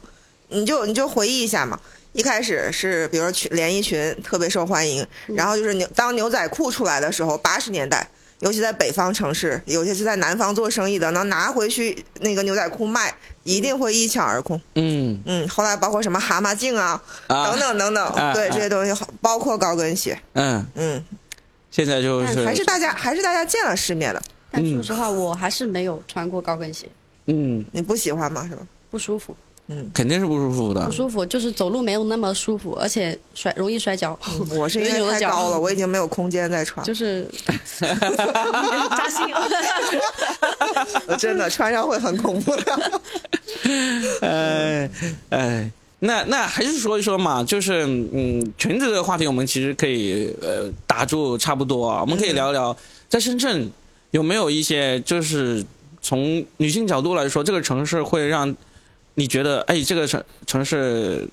[0.51, 1.81] 你就你就回忆一下嘛，
[2.13, 8.09] 一开始是比如说裙连衣裙特别受欢迎，然后就是牛当牛仔裤出来的时候，八十年代。
[8.41, 14.61] 尤其在北方城市，有些是在南方做生意的，能拿回去那个牛仔裤卖，一定会一抢而空。
[14.77, 20.17] 嗯嗯，后来包括什么蛤蟆镜啊，等等等等，对这些东西，包括高跟鞋。
[20.35, 21.05] 嗯嗯，
[21.73, 24.23] 现在就是还是大家还是大家见了世面了。
[24.53, 26.89] 但说实话，我还是没有穿过高跟鞋。
[27.27, 28.47] 嗯，你不喜欢吗？
[28.49, 28.63] 是吧？
[28.89, 29.37] 不舒服。
[29.71, 30.87] 嗯，肯定是不舒服的。
[30.87, 34.19] 不舒服，就是走路没有那么舒服，而且摔容易摔跤。
[34.57, 36.85] 我是因为太高了，我已经没有空间再穿。
[36.87, 37.29] 就是
[37.79, 39.27] 扎心。
[41.19, 42.91] 真的穿上会很恐怖的。
[44.23, 44.91] 哎
[45.29, 52.75] 哎，那那还是说一说嘛，就是嗯，裙子的话题我们其实可以呃打住差不多啊，我们可以聊聊
[53.11, 53.71] 在深圳
[54.13, 55.63] 有没有一些就是
[56.01, 58.57] 从女性角度来说，这个城市会让。
[59.19, 61.29] 你觉得，哎，这个城城市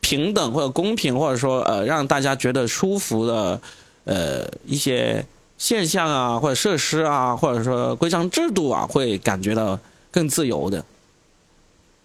[0.00, 3.60] 平等或者公平，或者说呃，让大家觉得舒服的
[4.04, 5.26] 呃一些
[5.58, 9.76] 现象啊，或者设施啊，或者说规章制度啊，会感觉到
[10.12, 10.84] 更自由的，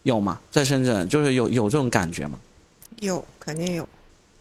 [0.01, 0.39] 有吗？
[0.49, 2.39] 在深圳，就是有有这种感觉吗？
[2.99, 3.87] 有，肯定有。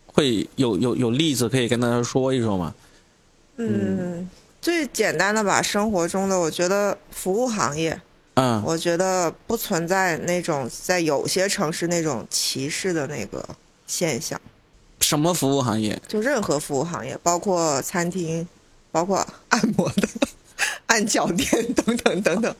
[0.06, 2.74] 会有有有例子可以跟大家说一说吗？
[3.58, 4.26] 嗯，
[4.62, 8.00] 最简单的吧，生活中的，我觉得服务行业。
[8.34, 13.46] 嗯，我觉得不存在那种在有些城市那种歧视的那个
[13.86, 14.40] 现象。
[15.00, 16.00] 什么服务行业？
[16.08, 18.46] 就任何服务行业，包括餐厅，
[18.90, 20.08] 包括按摩的、
[20.86, 22.56] 按脚店等等等等。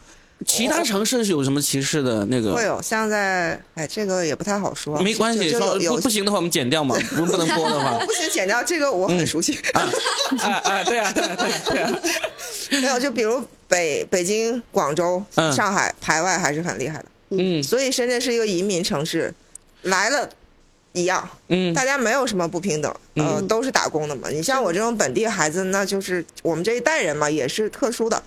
[0.47, 2.55] 其他城市是有什么歧视的那个？
[2.55, 5.01] 会有，像在哎，这个也不太好说。
[5.01, 6.97] 没关系，说不不行的话，我们剪掉嘛。
[7.17, 9.59] 不不能播的话，不行，剪掉这个我很熟悉。
[9.73, 9.83] 啊
[10.65, 11.93] 啊，对啊，对啊，对啊。
[12.71, 15.23] 没有，就比如北北京、广州、
[15.55, 17.05] 上海排外还是很厉害的。
[17.31, 17.63] 嗯。
[17.63, 19.33] 所以深圳是一个移民城市，
[19.83, 20.29] 来了
[20.93, 21.29] 一样。
[21.49, 21.75] 嗯。
[21.75, 24.29] 大家没有什么不平等，呃，都是打工的嘛。
[24.31, 28.23] 你像我这种本地孩子，那就是我们这一代人嘛，也是特殊的。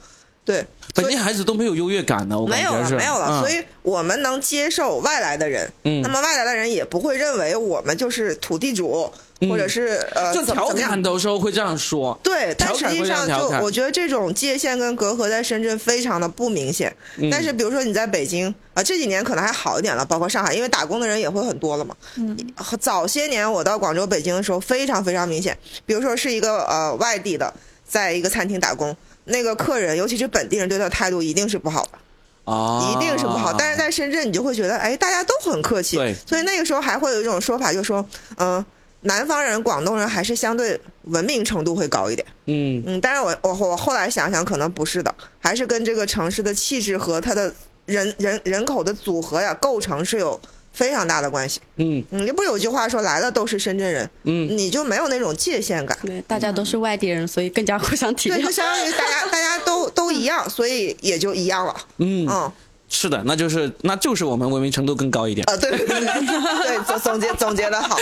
[0.46, 9.12] 对，本地孩子都没有优越感的，我没有了，没有了，所以我们能接受外来的人，那么外来的人也不会认为我们就是土地主，
[9.50, 12.16] 或者是呃，就调侃的时候会这样说。
[12.22, 16.96] 对，但实际上就我觉得这种界限跟隔阂在深圳非常的不明显。
[17.32, 21.96] 但是比如说你在北京啊，这几年可能还好一点了，包括上海，因为打工的人也会很多了嘛。
[22.18, 22.38] 嗯，
[22.80, 27.52] 早些年我到广州、北京的时候非常非常明显，比如说是一个呃外地的，
[27.84, 28.96] 在一个餐厅打工。
[29.26, 33.54] 那个客人，尤其是本地人，对他的态度一定是不好的，啊，一定是不好。
[33.54, 35.98] 但是在深圳，你就会觉得，哎，大家都很客气。
[35.98, 36.16] 对。
[36.26, 38.06] 所以那个时候还会有一种说法，就说，
[38.38, 38.64] 嗯，
[39.02, 42.26] 南方人、广东人还是相对文明程度会高一点。
[42.46, 43.02] 嗯嗯。
[43.02, 47.54] 但是我我我后来想想，可能不是的，还是跟这个城市的气质和它的
[47.86, 50.40] 人人人口的组合呀构成是有
[50.76, 51.60] 非常大的关系。
[51.78, 55.98] 嗯，你不有句话说来了都是深圳人，嗯，你就没有那种界限感。
[56.04, 58.36] 对，大家都是外地人，所以更加互相体谅。
[58.36, 61.76] 对就相当于大家大家都都一样，所以也就一样了。
[61.98, 62.52] 嗯嗯。
[62.96, 65.58] 是的，那就是那就是我们文明程度更高一点啊！
[65.58, 67.98] 对对对，对总总结总结的好，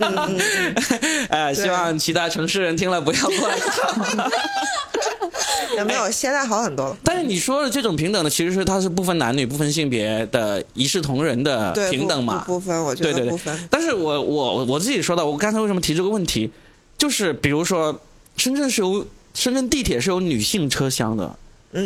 [0.00, 0.74] 嗯 嗯嗯，
[1.30, 3.56] 哎，希望其他城市人听了不要过来。
[5.78, 6.10] 有没有？
[6.10, 6.96] 现在好很多了。
[7.04, 12.42] 但是你说的这种平等呢，其实是它是不分男女、不分性别的一视同仁的平等嘛？
[12.46, 13.56] 不分，我觉得不分。
[13.70, 16.50] 但是我我我自己说的，我刚才为什么提这个问题？
[16.98, 18.00] 就是比如说，
[18.36, 21.36] 深圳是有深圳地铁是有女性车厢的。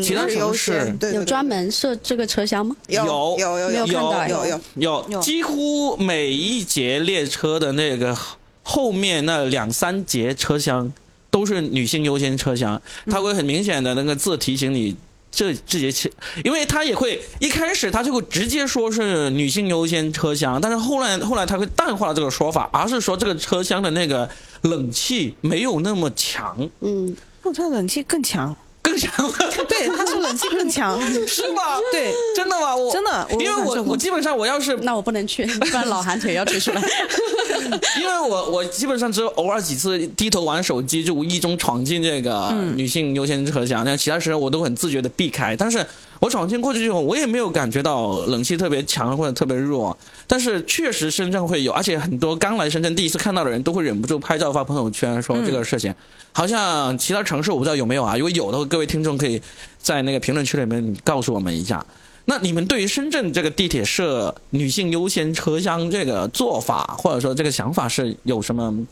[0.03, 2.77] 其他城市有专门设这个车厢吗？
[2.89, 3.05] 有
[3.39, 5.21] 有有有有有有有。
[5.21, 8.15] 几乎每一节列车的那个
[8.63, 10.93] 后面那两三节车厢
[11.31, 14.95] 都是女性优先车厢它会很明显的那个字提醒你
[15.31, 16.11] 这这节车
[16.45, 24.29] 因为它也会一开始它就会直接说是女性优先车厢但是后来后来它会淡化了这个说法而是说这个车厢的那个
[24.63, 26.69] 冷气没有那么强。
[26.81, 27.17] 嗯。
[27.43, 28.55] 那它冷气更强。
[28.89, 29.33] 更强，
[29.69, 31.63] 对，他是冷气更强，是吗？
[31.93, 32.75] 对，真的吗？
[32.75, 36.83] 我真的，因为我我基本上我要是那我不能去，不然老寒腿要吹出来。
[38.01, 45.55] 因为我我基本上只有偶尔几次低头玩手机，就无意中闯进这个女性优先车厢，那其他时候我都很自觉的避开。
[45.57, 45.85] 但是
[46.21, 49.97] 我闯进过去之后，我也没有感觉到冷气特别强或者特别弱。
[50.27, 55.95] 但是确实深圳会有，而且很多刚来深圳第一次看到的人都会忍不住拍照发朋友圈说这个事情。
[56.33, 58.17] 好像其他城市我不知道有没有啊？
[58.17, 59.41] 如果有的，各位听众可以
[59.79, 61.85] 在那个评论区里面告诉我们一下。
[62.27, 68.87] 那你们对于深圳这个地铁设女性优先车厢这个做法，或者说这个想法是有什么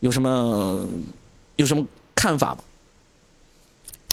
[0.00, 0.84] 有什么
[1.56, 2.58] 有什么看法吗？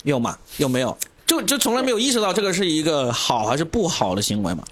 [0.03, 0.37] 有吗？
[0.57, 0.95] 有没有？
[1.27, 4.63] 就就从来没有意识到这个是一个好还是不好的行为嘛？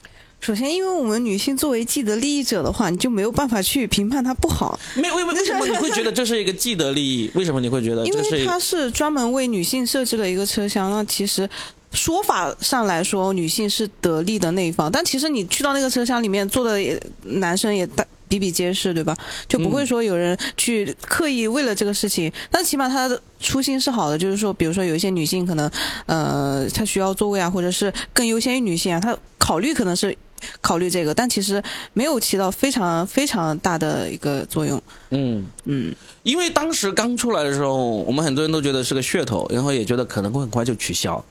[0.41, 4.80] 首先，因为我们女性作为既得利益者的话，你就没有办法去评判它不好。
[4.93, 7.32] 没有为为什么你会觉得这是一个既得利益？
[7.36, 8.06] 为什么你会觉得？
[8.06, 10.91] 因为它是专门为女性设置了一个车厢。
[10.91, 11.49] 那其实
[11.93, 14.91] 说法上来说，女性是得利的那一方。
[14.91, 16.80] 但其实你去到那个车厢里面坐的
[17.24, 18.06] 男生也大
[18.40, 19.16] 比比皆是，对吧？
[19.48, 22.32] 就不会说有人去刻意为了这个事情。
[22.52, 25.70] 但起码他的初心是好的，就是说，比如说有一些女性可能
[26.06, 30.16] 呃，她需要座位啊，或者是更优先于女性啊，她考虑可能是。
[30.62, 31.64] 考虑这个，但其实
[31.94, 34.80] 没有起到非常非常大的一个作用。
[35.10, 41.24] 嗯嗯，因为当时刚出来的时候，我们很多人都觉得是个噱头，然后也觉得可能会很快就取消，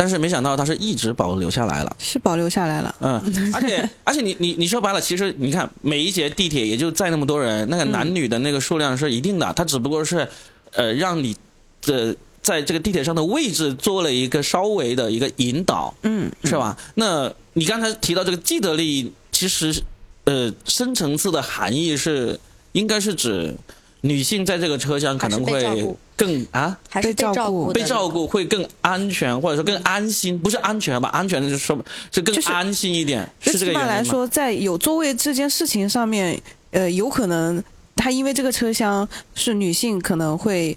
[0.00, 1.94] 但是没想到它是一直保留下来了。
[1.98, 2.94] 是保留下来了。
[3.00, 3.20] 嗯，
[3.52, 10.26] 而且而且你你你说白了，其实你看每一节地铁也就载那么多人，那个男女的那个数量是一定的，它只不过是
[10.72, 11.36] 呃让你
[11.82, 12.16] 的。
[12.42, 16.74] 在这个地铁上的位置做了一个稍微的一个引导，嗯，是吧？
[16.94, 19.82] 那你刚才提到这个既得利益，其实
[20.24, 22.40] 呃深层次的含义是，
[22.72, 23.54] 应该是指
[24.02, 31.08] 女性在这个车厢可能会更啊，还是照顾被照顾会更安全，或者说更安心，不是安全吧？
[31.10, 31.78] 安全的就说
[32.12, 36.40] 是更安心一点，是这个原因来说，在有座位这件事情上面，
[36.70, 37.62] 呃，有可能
[37.96, 40.76] 他因为这个车厢是女性，可能会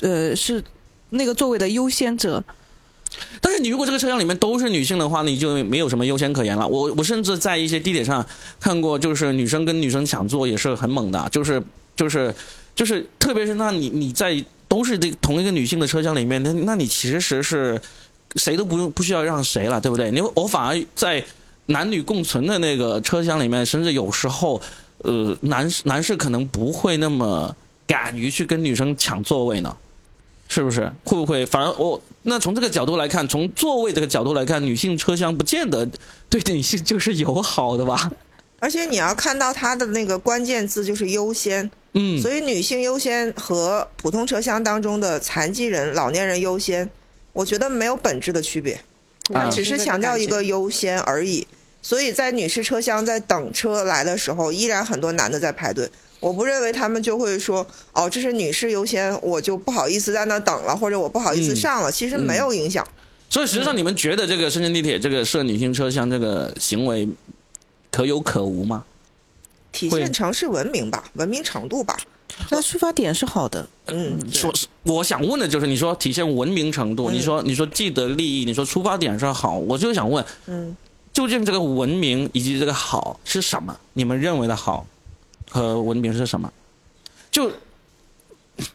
[0.00, 0.62] 呃是。
[1.10, 2.42] 那个座位的优先者，
[3.40, 6.66] 但是你如果这个车厢里面都是女性的话，你就没有什么优先可言了。
[6.66, 8.26] 我我甚至在一些地铁上
[8.58, 11.62] 看过，就是女生跟女生抢座也是很猛的，就是
[11.96, 12.32] 就是
[12.74, 17.80] 就是，特别是那你你在都是这同一个女性的车厢里面，那那你其实是
[18.36, 20.10] 谁都不用不需要让谁了，对不对？
[20.10, 21.24] 你我反而在
[21.66, 24.60] 男女共存的那个车厢里面，甚至有时候
[24.98, 29.76] 呃男男士可能不会那么敢于去跟女生抢座位呢。
[30.48, 31.44] 是不是会不会？
[31.44, 35.84] 反而我那从这个角度来看，从座位这个角度来看，女性车厢不见得
[36.30, 38.08] 对女性就是友好的吧？
[38.66, 46.90] 而且你要看到它的那个关键字就是优先，嗯，所以女性优先和普通车厢当中的残疾人、老年人优先，
[47.32, 48.76] 我觉得没有本质的区别，
[49.52, 51.46] 只是强调一个优先而已。
[51.80, 55.88] 所以在女士车厢在等车来的时候，依然很多男的在排队。
[56.18, 61.92] 我不认为他们就会说哦，这是女士优先，我就不好意思在那等了，或者我不好意思上了。
[61.92, 62.84] 其实没有影响。
[63.30, 67.08] 所以实际上，你们觉得这个深圳地铁这个设女性车厢这个行为
[67.96, 68.84] 可有可无吗？
[69.72, 71.96] 体现城市文明吧，文明程度吧。
[72.50, 73.66] 那出发点是好的。
[73.86, 80.76] 嗯，说我想问的就是，你说体现文明程度，你说你说既得利益，你说出发点是好，我就想问，嗯，
[81.10, 83.74] 究竟这个文明以及这个好是什么？
[83.94, 84.86] 你们认为的好？
[85.48, 86.52] 和文明是什么？
[87.30, 87.50] 就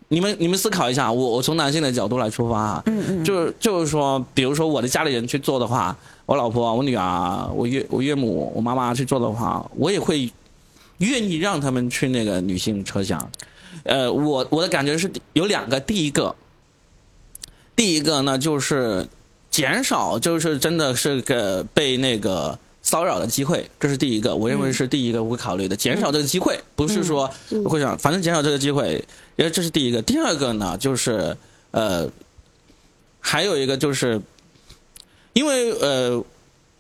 [0.10, 10.32] 你们你们思考一下，我我从男性的角度来出发啊，嗯嗯，就是就是说，比如说我的家里人去做的话，我老婆、我女儿、我岳我岳母、我妈妈去做的话，我也会
[11.00, 13.32] 愿意让他们去那个女性车厢。
[13.84, 16.36] 呃，我我的感觉是有两个，第一个，
[17.76, 19.08] 第一个呢就是
[19.50, 22.58] 减少，就是真的是个被那个。
[22.84, 27.30] 骚扰的机会，这是第一个，我认为是第一个会考虑的，减少这个机会，不是说
[27.70, 29.06] 会想，反正减少这个机会，
[29.36, 30.02] 因为这是第一个。
[30.02, 31.36] 第二个呢，就是
[31.72, 32.10] 呃，
[33.20, 34.22] 还有一个就是，
[35.34, 36.24] 因为呃，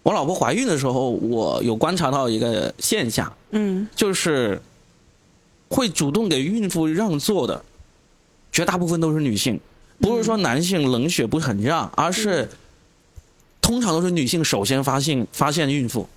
[0.03, 4.61] 我老婆怀孕的时候，我有观察到一个现象，嗯，就是
[5.69, 7.63] 会主动给孕妇让座的，
[8.51, 9.59] 绝大部分都是女性，
[9.99, 12.49] 不是说男性冷血不肯让，而是。
[13.61, 16.09] 通常都是女性首先发现发现孕妇，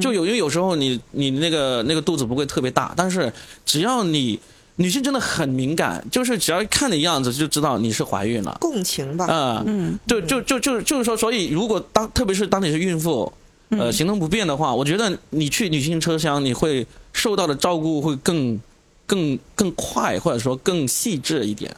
[0.00, 3.30] 就有因为有时候你你那个那个肚子不会特别大，但是
[3.66, 4.38] 只要你
[4.76, 13.32] 女性真的很敏感，就是只要一看你样子就知道你是怀孕了，共情吧，嗯嗯，就就就就就是说，所以如果当特别是当你是孕妇，
[13.70, 18.60] 呃，行动不便的话，我觉得你去女性车厢你会受到的照顾会更
[19.06, 21.74] 更更快，或者说更细致一点。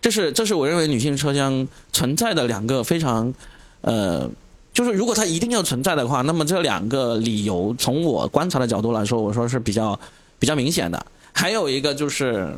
[0.00, 3.32] 这是这是我认为女性车厢存在的两个非常
[3.80, 4.28] 呃。
[4.70, 9.98] 就是如果它一定要存在的话，那么这两个理由从我观察的角度来说，我说是比较
[10.38, 11.04] 比较明显的。
[11.38, 12.52] 还有一个就是，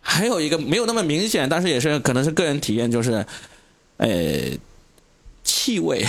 [0.00, 3.24] 还有一个没有那么明显，但是也是可能是个人体验，就是，
[3.98, 4.08] 呃，
[5.44, 6.04] 气味。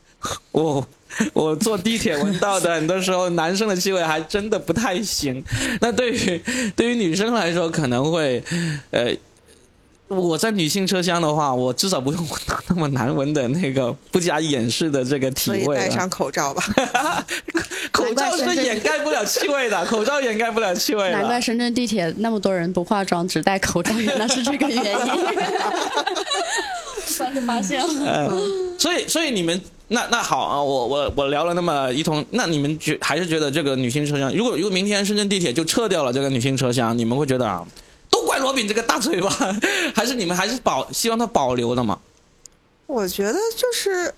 [0.52, 0.86] 我
[1.32, 5.42] 我坐地铁闻到的很多时候，男生的气味还真的不太行。
[5.80, 6.42] 那对于
[6.76, 8.44] 对于女生来说，可能会
[8.90, 9.16] 呃。
[10.08, 15.76] 我在女性车厢的话，我至少不用闻到那么难闻的那个不加掩饰的这个体味。
[15.76, 16.62] 戴上口罩吧，
[17.92, 21.10] 口罩是掩盖不了气味的，口罩掩盖不了气味。
[21.10, 25.12] 难怪深圳地铁那么多人不化妆只戴口罩，原来是这个原因。
[27.04, 28.32] 算是发现了。
[28.78, 37.62] 所以，所以你们那那好啊，我我我聊了那么一通，那你们觉还是觉得这个女性车厢，如果如果明天深圳地铁就撤掉了这个女性车厢，你们会觉得啊？
[38.18, 39.30] 都怪罗宾这个大嘴巴，
[39.94, 41.98] 还是你们还是保希望他保留的吗？
[42.86, 44.12] 我觉得就是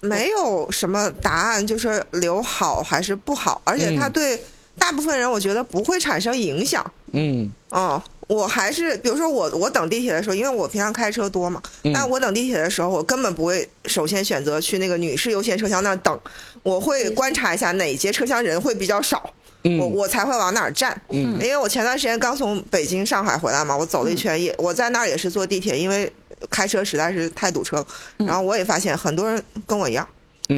[0.00, 4.40] 没有什么答案，就是留好还是不好，而且他对
[4.78, 6.88] 大部分人我觉得不会产生影响。
[7.12, 11.60] 嗯，哦，我还是比如说我我等地铁的时候，因为我平常开车多嘛，
[11.92, 16.20] 但我等地铁的时候，我根本不会首先选择去那个女士优先车厢那等，
[16.62, 19.32] 我会观察一下哪节车厢人会比较少。
[19.76, 26.10] 我我才会往哪儿站，因为我前段时间刚从北京、上海回来嘛，我走了一圈，也我在那儿也是坐地铁，因为
[26.48, 27.84] 开车实在是太堵车。
[28.18, 30.08] 然后我也发现很多人跟我一样，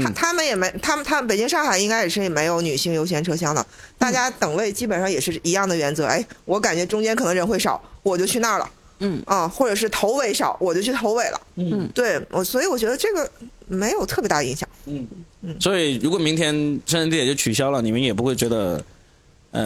[0.05, 3.65] 他他们也没，他们他们北京、上海应该也是没有女性优先车厢的，
[3.99, 6.07] 大家等位基本上也是一样的原则。
[6.07, 8.71] 哎，我感觉中间可能人会少，我就去那儿了。
[9.03, 11.41] 嗯啊，或者是头尾少，我就去头尾了。
[11.55, 13.31] 嗯，对我，所以我觉得这个
[13.67, 14.69] 没有特别大影响。
[14.85, 15.09] 嗯
[15.41, 18.85] 嗯，所以如果明天深圳地铁就取消了，你们也不会觉得。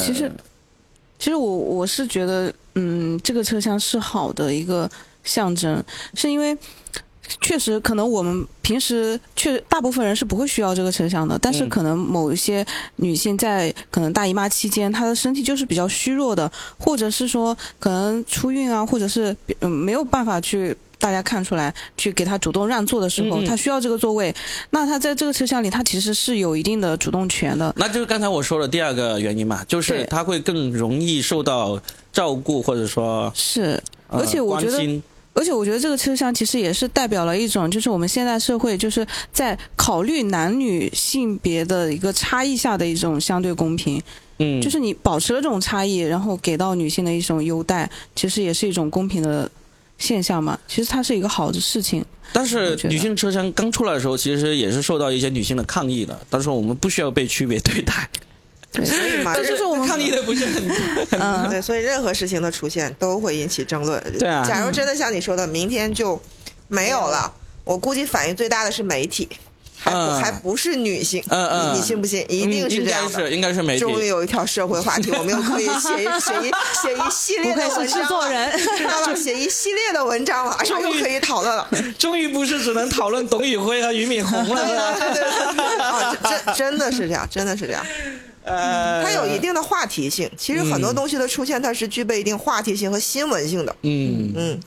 [0.01, 0.31] 其实，
[1.19, 4.91] 其实我我是觉得，嗯，这个车厢是好的一个
[5.23, 5.83] 象征，
[6.15, 6.57] 是因为
[7.41, 12.65] 确实可能我们平时确大部分人是不会需要这个车厢的，但是可能某一些
[12.97, 20.77] 女性在可能大姨妈期间，她的身体就是比较虚弱的，或者是说可能出孕啊，或者是嗯没有办法去。
[20.97, 24.35] 大家看出来，去给他主动让座的时候，他需要这个座位，
[24.71, 27.75] 那他在这个车厢里，他其实是有一定的主动权的。
[27.77, 31.79] 那就是刚才我说的第二个原因嘛，就是他会更容易受到
[32.11, 35.03] 照顾，或者说，是，而且我觉得，
[35.35, 44.01] 而且我觉得这个车厢其实也是代表了一种，就是我们现在社会就是在考虑男女性别的一个差异下的一种相对公平。
[44.39, 49.51] 嗯，就是你保持了这种差异，然后给到女性的一种优待，其实也是一种公平的。
[49.97, 52.05] 现象嘛，其实它是一个好的事情。
[52.33, 56.21] 但是女性车厢刚出来的时候，其实也是受到一些女性的抗议的。
[56.29, 58.11] 但是我们不需要被区别对待。
[58.75, 60.45] 对，所以 嘛，就是我们抗议的不是
[61.11, 64.03] 很嗯，对，所以任何事情的出现都会引起争论。
[64.19, 66.21] 对啊，假如真的像你说的，明天就
[66.69, 67.33] 没有了，
[67.65, 69.29] 我估计反应最大的是媒体。
[69.77, 72.25] 还还不是女性，嗯嗯，你信不信？
[72.31, 73.81] 一定是这样的，应该是媒体。
[73.81, 76.51] 终于有一条社会话题，我们又可以写一写一
[76.81, 79.15] 写一系列的文章，作人，知道吧？
[79.15, 81.69] 写一系列的文章了，终于可以讨论了。
[81.99, 85.23] 终于不是只能讨论董宇辉和俞敏洪了，对对
[85.55, 87.85] 对，啊，真真的是这样，真的是这样。
[88.45, 90.31] 呃，它有一定的话题性。
[90.37, 93.75] 其实很多东西的出现，它是具备一定话题性和新闻性的。
[93.83, 94.61] 嗯嗯，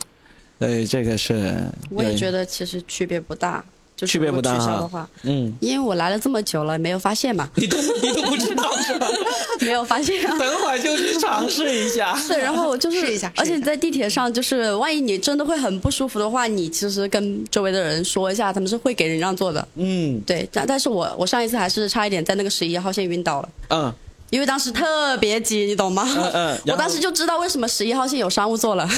[0.60, 1.64] 对，这个是。
[1.90, 3.64] 我也觉得其实区别不大。
[4.06, 7.50] 区别不大哈，嗯，因为我来了这么久了，没有发现嘛。
[7.56, 9.08] 你都你都不知道是吧？
[9.62, 10.22] 没有发现。
[10.38, 12.16] 等会儿就去尝试一下。
[12.28, 19.68] 对，然后就是试一下，而且在地铁上，就是万一你真的会很不舒服的话，你其实跟周围的人说一下，他们是会给人让座的。
[19.76, 20.48] 嗯，对。
[20.52, 23.50] 但但是我我上一次还是差一点在那个十一号线晕倒了。
[23.70, 23.94] 嗯。
[24.30, 26.08] 因为当时特别急，你懂吗？
[26.16, 26.60] 嗯嗯。
[26.68, 28.88] 我当时就知道为什么十一号线有商务座了。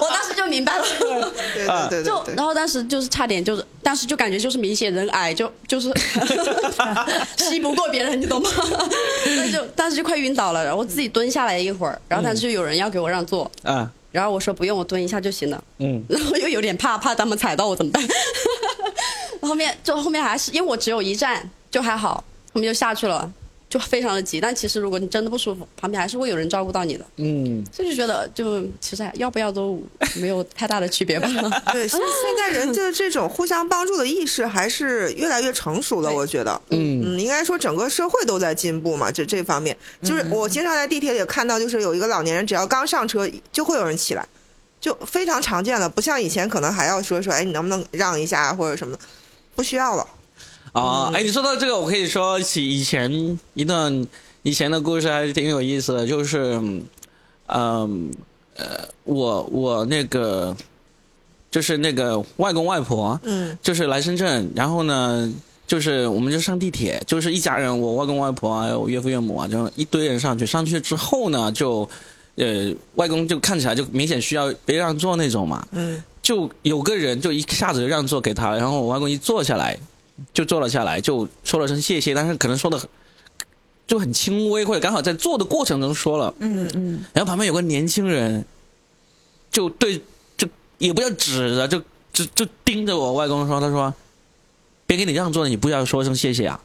[0.00, 0.84] 我当时就明白了。
[1.54, 2.04] 对对对。
[2.04, 5.92] 就然后当时就是差点就是，当时就感觉就是明显人矮，就就是
[7.36, 8.50] 吸不过别人，你懂吗？
[9.24, 13.50] 那就当时就快晕倒了，然后自己蹲下来一会儿，然后当时就有人要给我让座。
[13.64, 13.88] 嗯。
[14.10, 15.62] 然后我说不用，我蹲一下就行了。
[15.78, 16.02] 嗯。
[16.08, 18.02] 然后又有点怕，怕他们踩到我怎么办？
[19.42, 22.24] 后面就后面还是因为我只有一站，就还好。
[22.52, 23.30] 我们就下去了，
[23.68, 24.40] 就非常的急。
[24.40, 27.04] 但其实如果你真的不舒服，旁边还是会有人照顾到你的。
[27.16, 29.82] 嗯，所以就觉得就其实要不要都
[30.16, 31.28] 没有太大的区别吧。
[31.72, 36.10] 对，现 现在人的这种互相帮助的意识还是越来越成熟了。
[36.10, 39.12] 我觉得，嗯嗯，应该说整个社会都在进步嘛。
[39.12, 44.26] 这这方面，就是我经常在地铁里看到，就是有一个老年人，只要刚上车，就会有人起来，
[44.80, 45.88] 就非常常见了。
[45.88, 49.02] 不像以前可能还要说说，哎，你能不能让一下或者什么的，
[49.54, 50.06] 不需要了。
[50.72, 54.06] 啊，哎，你说到这个，我可以说起以前一段
[54.42, 56.06] 以前的故事，还是挺有意思的。
[56.06, 56.60] 就是，
[57.46, 58.10] 嗯，
[58.56, 60.56] 呃，我我那个
[61.50, 65.32] 就是那个外公外婆，嗯，就是来深圳，然后呢，
[65.66, 70.44] 就是我们就上地铁，就是一家人，我外公外婆还有岳父岳母啊，就一堆人上去。
[70.44, 71.88] 上去之后呢，就
[72.36, 79.78] 呃，外公就看起来就明显需要别让座那种嘛，嗯，就有个人就一下子就让座给他，然后我外公一坐下来。
[80.32, 82.80] 就坐了下来，就说了声谢谢，但是可能说的
[83.86, 86.34] 就很轻微，或者刚好在做的过程中说了。
[86.38, 87.04] 嗯嗯。
[87.12, 88.44] 然后旁边有个年轻人，
[89.50, 90.00] 就对，
[90.36, 90.46] 就
[90.78, 93.94] 也不要指着，就就就盯着我外公说：“他说，
[94.86, 96.60] 别给你让座了，你不要说声谢谢啊。”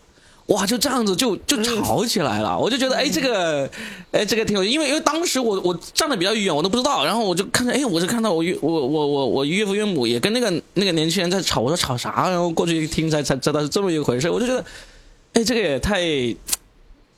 [0.48, 3.70] 哇，就这样子就就吵起来了，我就觉得哎，这个
[4.12, 12.30] 哎，这个挺有，因为因为当时我我站的比较远，我都不知道，然后我就看着哎，我就看到我岳我我我我岳父岳母也跟那个那个年轻人在吵，我说吵啥？
[12.30, 14.64] 然后过去一听才才知道是这么一回事，我就觉得
[15.32, 16.02] 哎，这个也太，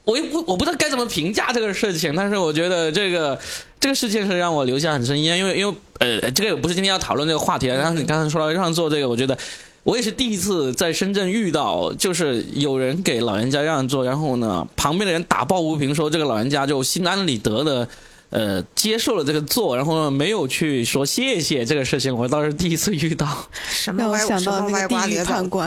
[0.04, 3.40] 我也不我不知道该怎么评价这个事情，但是我觉得这个
[3.80, 9.36] 这个事情是让我留下很深印象，因为因为呃，这个不是今天要讨论这个话题，然后你刚才说到让座这个，我觉得。
[9.86, 17.88] 我也是第一次在深圳遇到，就是有人给老人家让座，然后呢，旁边的人打抱不平，说这个老人家就心安理得的，
[18.32, 23.48] 呃，接受了这个座，然后呢，没有去说谢谢这个事情，我倒是第一次遇到。
[23.70, 25.60] 什么歪什么歪瓜裂枣都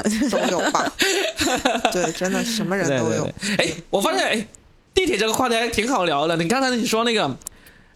[0.51, 0.93] 有吧？
[1.93, 3.25] 对，真的什么人都有。
[3.59, 4.49] 哎，我发现哎，
[4.93, 6.37] 地铁这个话题还挺好聊的。
[6.37, 7.37] 你刚才你说那个。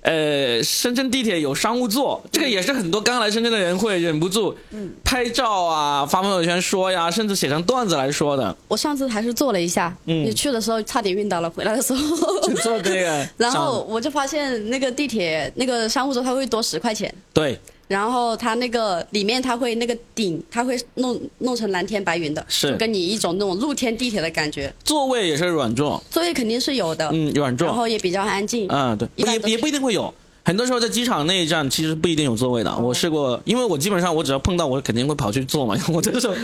[0.02, 4.56] 呃，深圳地铁有商务座，这个也是很多刚来深圳的人会忍不住
[5.04, 8.54] 拍照啊、发朋友圈说呀，甚至写成段子来说的。
[8.66, 13.28] 我上次还是坐了一下，你去的时候差点晕倒了，回来的时候 就坐这个。
[13.38, 17.14] 然后我就发现那个地铁那个商务座它会多十块钱。
[17.32, 17.58] 对。
[17.92, 24.72] 然后它那个里面它会那个顶，它会弄弄成蓝天白云的，是跟你一种那种露天地铁的感觉。
[24.82, 28.66] 座位也是软座，座位肯定是有的，嗯，软座，然后也比较安静。
[28.70, 30.12] 嗯，对，也也不一定会有，
[30.42, 32.74] 很多时候在机场那一站其实不一定有座位的。
[32.78, 36.34] 我试过，因为我基本上我只要碰到我肯定会跑去坐嘛， 我 这种，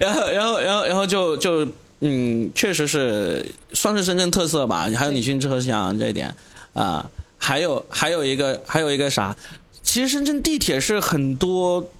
[0.00, 1.68] 然后然后然后然后就就
[2.00, 3.44] 嗯，确实是
[3.74, 4.88] 算是深圳特色吧。
[4.96, 6.34] 还有你进车厢这一点
[6.72, 9.36] 啊，还有还有一个还有一个啥？
[9.82, 11.90] 其实深圳地铁是很多，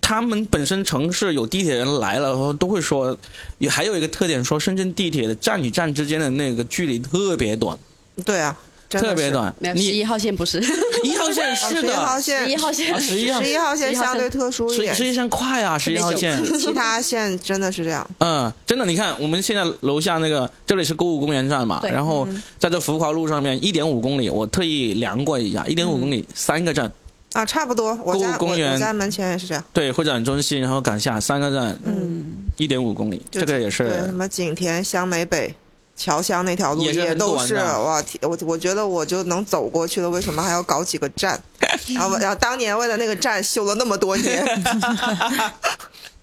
[0.00, 3.16] 他们本身城市有地铁人来了，然后都会说，
[3.58, 7.78] 也还有一个特点，说深圳地铁的站与站之间的那个距离特别短。
[8.24, 8.58] 对啊。
[8.88, 10.60] 特别短，十一号线不是？
[11.02, 18.08] 一号线是的，十一号线，十一号线，十一号线相对特殊一点，十一线快啊，十一号线，其他线真的是这样。
[18.18, 22.26] 嗯，真的，你看我们现在楼下那个，这里是购物公园站嘛，然后
[22.58, 26.90] 在这浮华路上面一点五公里，我特意量过一下，一点五公里三个站。
[27.32, 27.94] 啊，差不多。
[27.96, 29.62] 购物公园，我家门前也是这样。
[29.72, 32.24] 对，会展中心，然后赶下三个站，嗯，
[32.56, 34.06] 一点五公里，这个也是。
[34.06, 35.54] 什么景田、香梅北。
[35.96, 41.42] 侨乡那条路也都是哇，我我觉得我就能走过去了，为什么还要搞几个站？
[41.94, 44.44] 然后然后当年为了那个站修了那么多年，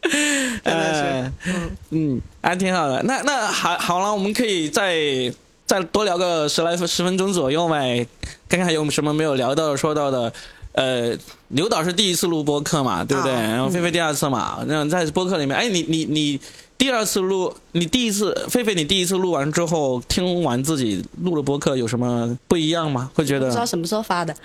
[0.02, 3.02] 真的是，嗯嗯，还挺好的。
[3.04, 5.34] 那那好好了，我们可以再
[5.66, 8.06] 再多聊个十来分十分钟左右呗，
[8.48, 10.32] 看看还有什么没有聊到说到的。
[10.74, 11.16] 呃，
[11.54, 13.32] 刘导是第一次录播客嘛，对不对？
[13.32, 16.40] 然后菲菲第二次嘛，那在播客里面，哎，你你你
[16.78, 23.10] 第二次录，你第一次，菲菲，你第一次录完之后，听完自己录的播客有什么不一样吗？
[23.14, 24.36] 会觉得不知道什么时候发的，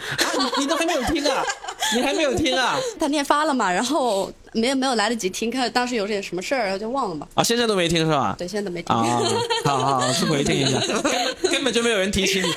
[0.59, 1.43] 你都还没有听啊？
[1.97, 2.77] 你还没有听啊？
[3.01, 7.27] 他念发了嘛，然后没有没有来得及听，看当时有点什么事儿，然后就忘了嘛。
[7.33, 8.35] 啊，现在都没听是吧？
[8.37, 8.95] 对，现在都没听。
[8.95, 9.19] 啊，
[9.65, 10.79] 好好去回听一下，
[11.51, 12.49] 根本就没有人提醒你。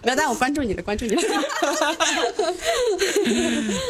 [0.04, 1.22] 没有，但我关注你的，关注你的。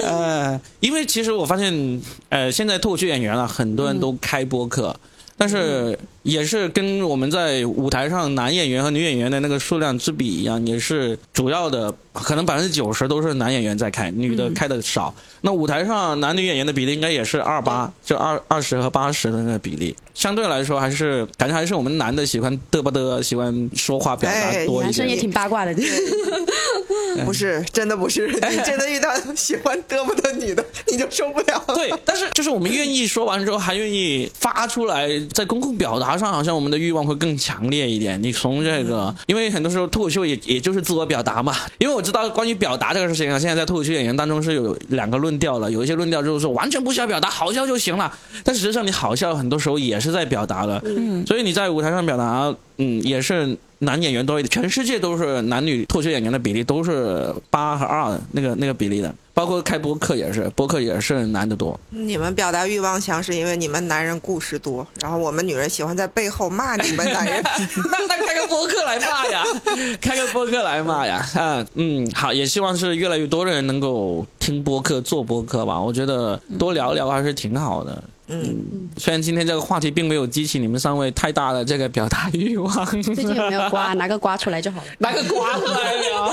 [0.04, 4.94] 呃，因为其实我发现，呃，现在脱口秀演员啊，很多人都开播客。
[5.36, 15.14] 但是也是跟我们在舞台上男演员和女演员的那个数量之比一样，也是主要的，可能百分之九十都是男演员在开，女的开的少。
[15.42, 19.94] 那舞台上男女演员的比例应该也是二八，就二二十和八十的那个比例。
[20.12, 24.82] 相对来说，还是感觉还是我们男的喜欢嘚吧嘚，喜欢说话表达多一点。
[24.82, 25.74] 男生也挺八卦的。
[27.24, 31.62] 不是，真的不是，你真的遇到喜欢嘚吧的女的，你就受不了。
[31.74, 38.20] 对，但是就是我们愿意说完之后，还愿意发出来，在公共表达上，好像我们的欲望会更强烈一点。
[38.22, 41.54] 你从这个，因为很多时候脱口秀也也就是自我表达嘛。
[41.78, 48.12] 因为我知道关于表达这个事情啊，现在在脱口秀演员当中是有两个论调了，有一些论调就是说完全不需要表达，好笑就行了。
[48.44, 50.82] 但实际上你好笑很多时候也是在表达的，
[51.26, 53.57] 所以你在舞台上表达，嗯，也是。
[53.83, 61.78] 男演员多一点，全世界都是男女脱口秀演员的比例都是八和二那个那个比例的，包括开播客也是，播客也是男的多。
[61.89, 67.43] 你们表达欲望强，是因为你们男人故事多，然后我们女人喜欢在背后骂你们男人。
[67.43, 69.43] 那 那开个播客来骂呀，
[69.99, 78.05] 开个播客来骂呀，啊嗯好，也希望是越来越多的人能够听播客做播客吧，我觉得多聊聊还是挺好的。
[78.31, 83.93] 嗯，虽然今天这个话题并没有激起你们三位太大的这个表达欲望，最近有没有瓜？
[84.01, 86.33] 拿个瓜出来就好了，拿个瓜出来聊。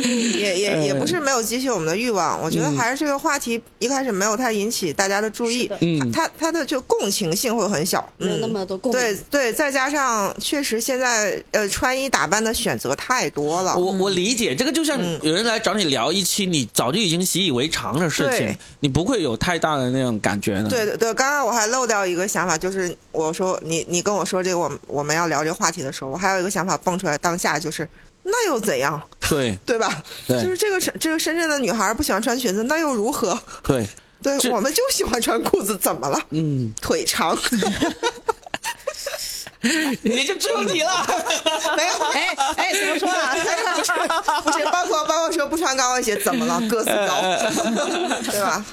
[0.38, 20.68] 也也也不是没有激起我们的欲望，我觉得还是这个话题一开始没有太引起大家的注意，嗯，它它的就共情性会很小，没有那么多共对对，再加上确实现在呃穿衣打扮的选择太多了，我我理解这个就像有人来找你聊一期你早就已经习以为常的事情，你不会有太大的那种感觉呢。
[20.70, 20.96] 对对。
[21.00, 27.88] 对，刚刚我还漏掉一个想法，就是我说你你跟我说这个，我我们要聊这个话题的时候，我还有一个想法蹦出来，当下就是
[28.22, 29.00] 那又怎样？
[29.28, 30.02] 对 对吧？
[30.26, 33.38] 对，就是这个深这个深圳的女孩不喜欢穿裙子，那又如何？
[33.62, 33.86] 对，
[34.22, 36.20] 对，我们就喜欢穿裤子，怎么了？
[36.30, 37.36] 嗯，腿长。
[40.02, 41.06] 你就只有你了，
[41.76, 41.92] 没有？
[42.12, 43.34] 哎哎，怎么说啊？
[44.42, 46.58] 不是，包括包括说不穿高跟鞋怎么了？
[46.68, 47.20] 个子高，
[48.30, 48.64] 对吧？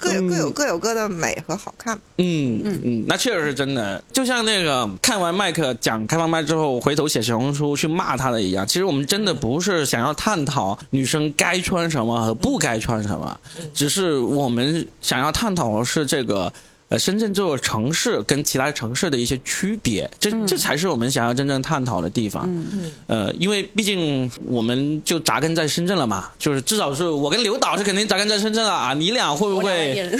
[0.00, 1.96] 各有各有各有各的美和好看。
[2.16, 4.02] 嗯嗯嗯，那确实是真的。
[4.12, 8.66] 就像那个看完麦克讲开放麦之后，回头写小红书去骂他的一样。
[8.66, 13.38] 其实我们真的不是想要探讨女生该穿什么和不该穿什么，
[13.72, 16.52] 只是我们想要探讨的是这个。
[16.90, 22.44] 呃，深圳这座城市跟其他城市的一些区别，这这才是我们想要真正探讨的地方。
[22.48, 22.92] 嗯嗯。
[23.08, 28.94] 呃，因为毕竟我们就扎根在深圳了嘛，就是至少是我跟刘导是肯定扎根在深圳了啊。
[28.94, 30.10] 你俩会不会？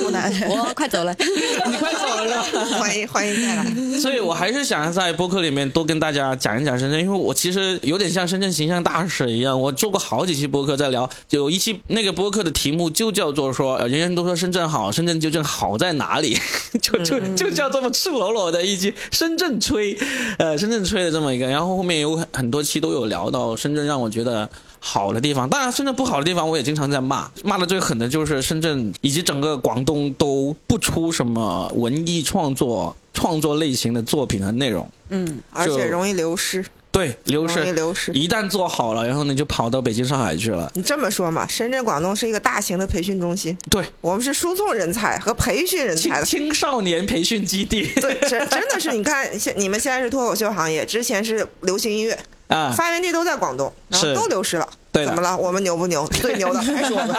[0.00, 2.42] 湖南，我快走了， 你快走了，
[2.78, 3.64] 欢迎欢迎再来。
[3.98, 15.23] 所以我还是想在播客里面多跟大家讲一讲深圳，因为我其实有点像深圳形象大使一样，我做过好几期播客在聊，有一期那个播客的题目就叫做说，人人都说深圳好，深圳。
[15.24, 16.38] 究竟好在哪里？
[16.82, 19.96] 就就就叫这么赤裸裸的一句深圳吹，
[20.38, 24.46] 呃，深圳吹的这么一个，然后后面有很很多期都有聊到深圳让我觉得
[24.78, 36.62] 好的地方，当然深圳不好的地方我也经常在骂，骂的最狠的就是深圳以及整个广东都不出什么文艺创作创作类型的作品和内容，嗯，而且容易流失。
[36.94, 38.12] 对，流失，流失。
[38.12, 40.70] 一旦做好了，然后呢，就跑到北京、上海去了。
[40.74, 41.44] 你这么说嘛？
[41.48, 43.58] 深圳、广东是一个大型的培训中心。
[43.68, 47.92] 对，我们是输送人才和培训人才的青少年培训基地。
[48.00, 52.16] 对，真真的是，你看，现你们现在是脱口秀行业，之前是流行音乐
[52.46, 54.68] 啊，发源地都在广东，然后都流失了。
[54.92, 55.36] 对，怎么了？
[55.36, 56.06] 我们牛不牛？
[56.06, 57.16] 最牛的还是我们。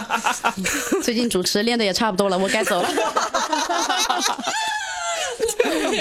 [1.04, 2.90] 最近主持练的也差不多了，我该走了。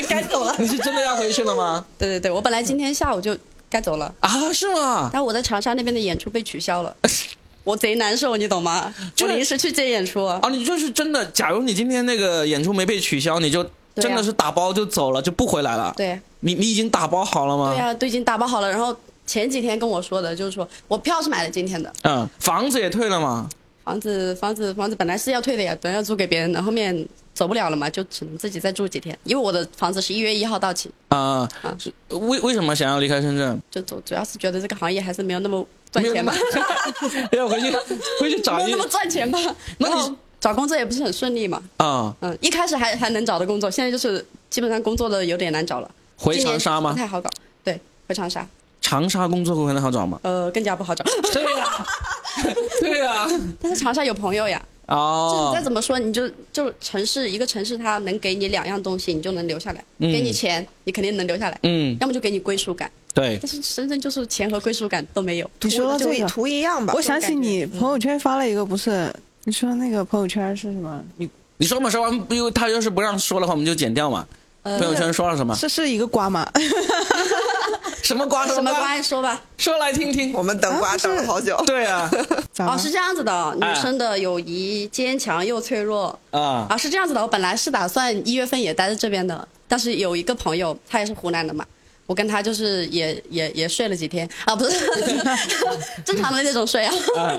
[0.09, 0.55] 该走了。
[0.61, 1.85] 你是真的要回去了吗？
[1.99, 3.37] 对对对，我本来今天下午就。
[3.75, 4.31] 该走了啊？
[4.53, 5.11] 是吗？
[5.13, 6.95] 但我在长沙那边的演出被取消了，
[7.65, 8.95] 我贼难受，你懂吗？
[9.17, 10.41] 就临时去接演出啊！
[10.49, 11.27] 你就是真的？
[11.33, 15.93] 假如你今天那个演出没被取消，你就真的是打包就走了，就不回来了。
[15.97, 17.73] 对，你你已经打包好了吗？
[17.75, 18.71] 对呀，都已经打包好了。
[18.71, 18.97] 然后
[19.27, 21.93] 前几天跟我说的，就是说我票是买了今天的。
[22.03, 23.49] 嗯，房子也退了吗？
[23.85, 27.07] 房子房子房子本来是要退的呀，本来要租给别人的，后面。
[27.35, 30.89] 走不了了嘛，就只能自己再住几天，因为我的房子是一月一号到期。
[31.09, 31.77] 啊啊！
[32.11, 33.61] 为为什么想要离开深圳？
[33.69, 36.33] 就主主要是觉得这个行业还是没有那么赚钱吧。
[37.37, 37.73] 要回去
[38.21, 38.67] 回去找一。
[38.67, 39.41] 没有那么赚钱吧？
[39.79, 41.61] 那你找工作也不是很顺利嘛。
[41.79, 45.91] 啊，嗯，一开始还还能找的工作，现在就是基本上工作的有点难找了。
[46.17, 46.93] 回长沙吗？
[46.93, 47.29] 不太好搞。
[47.65, 48.47] 对，回长沙。
[48.85, 50.21] 长沙工作会很好找吗？
[50.23, 51.03] 呃，更加不好找。
[51.33, 51.87] 对呀，
[52.81, 53.27] 对呀。
[53.59, 54.61] 但是长沙有朋友呀。
[54.89, 55.49] 哦。
[55.49, 59.83] 就再怎么说，你就就城市一个城市，它能给你两样东西，你就能留下来。
[59.99, 61.59] 给你钱，你肯定能留下来。
[61.63, 61.97] 嗯。
[61.99, 62.91] 要么就给你归属感。
[63.15, 63.39] 对。
[63.41, 65.51] 但是深圳就是钱和归属感都没有。
[65.63, 66.93] 你说这个图一样吧？
[66.95, 69.11] 我想起你朋友圈发了一个，不是？
[69.45, 71.03] 你说那个朋友圈是什么？
[71.17, 71.27] 你
[71.57, 71.89] 你说嘛？
[71.89, 74.27] 说完，因为他要是不让说的话，我们就剪掉嘛。
[74.63, 75.57] 朋友圈说了什么？
[75.59, 76.47] 这是一个瓜吗？
[78.05, 78.47] 什么瓜？
[78.47, 79.01] 什么瓜？
[79.03, 80.33] 说吧，说来听听。
[80.35, 81.57] 我们等瓜等了好久。
[81.67, 82.09] 对啊。
[82.61, 86.67] 哦，是这样子的，女生的友谊坚强又脆弱啊。
[86.69, 87.23] 啊，是这样子的。
[87.23, 91.65] 我本来是打算一月份也待在这边的，但是有一个朋友，他也是湖南的嘛。
[92.07, 94.79] 我跟他就是也也也睡了几天啊，不是
[96.05, 96.93] 正常的那种睡啊。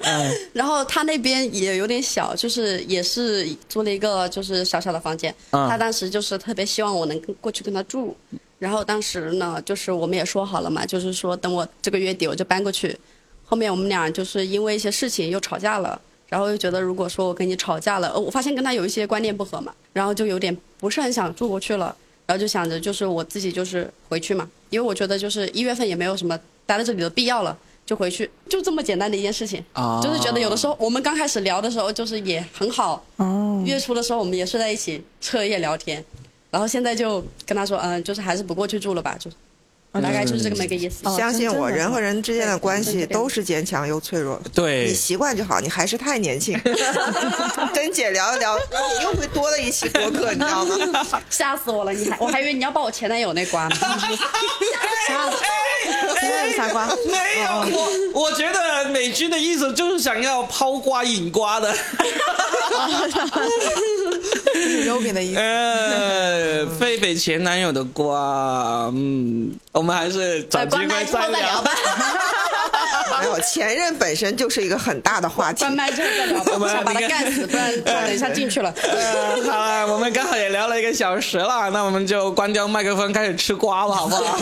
[0.54, 5.34] 然后他那边也有点小，就是也是租了一个就是小小的房间。
[5.52, 8.18] 他当时就是特别希望我能过去跟他住。
[8.66, 12.98] 然后当时呢，就是我们也说好了嘛，就是说等我这个月底我就搬过去。
[13.44, 21.96] 后面我们俩就是因为一些事情又吵架了，然后又觉得如果说我跟你吵架了，我发现跟他有一些观念不合嘛，然后就有点不是很想住过去了。
[22.26, 26.36] 然后就想着，就是我自己就是回去嘛，因为我觉得就是一月份也没有什么
[26.66, 27.56] 待在这里的必要了，
[27.86, 29.64] 就回去，就这么简单的一件事情。
[29.74, 33.06] 啊，就是觉得有的时候我们刚开始聊的时候，就是也很好。
[33.18, 33.64] 哦。
[33.64, 36.04] 月初的时候我们也睡在一起彻夜聊天，
[36.56, 39.36] 然后现在就跟他说，嗯，就是还是不过去住了吧，就是。
[40.02, 41.04] 大概就是这么一个意思。
[41.16, 44.40] 相信我，人和人之间的关系都是坚强又脆弱。
[44.54, 45.60] 对，你习惯就好。
[45.60, 46.60] 你还是太年轻。
[47.74, 48.58] 跟姐聊一聊，
[48.98, 50.76] 你又会多了一期播客，你知道吗？
[51.30, 51.94] 吓死我了！
[51.94, 53.70] 你还，我还以为你要把我前男友那关。
[53.76, 55.30] 啥？
[56.56, 56.88] 啥瓜？
[56.88, 61.76] 没有，我我觉得美军的意思就是想要抛瓜引瓜的。
[64.86, 65.40] 有饼的意思。
[65.40, 71.72] 呃，狒狒前男友的瓜，嗯，我们还是找机会再聊吧。
[73.20, 75.60] 没有，前任本身就是一个很大的话题。
[75.60, 78.74] 关麦之后再聊吧， 我想把他干死，不然等一下进去了。
[79.46, 84.38] 好了，我们刚好也聊了一个小时了，那我们就关掉麦克风，开始吃瓜吧，好不好？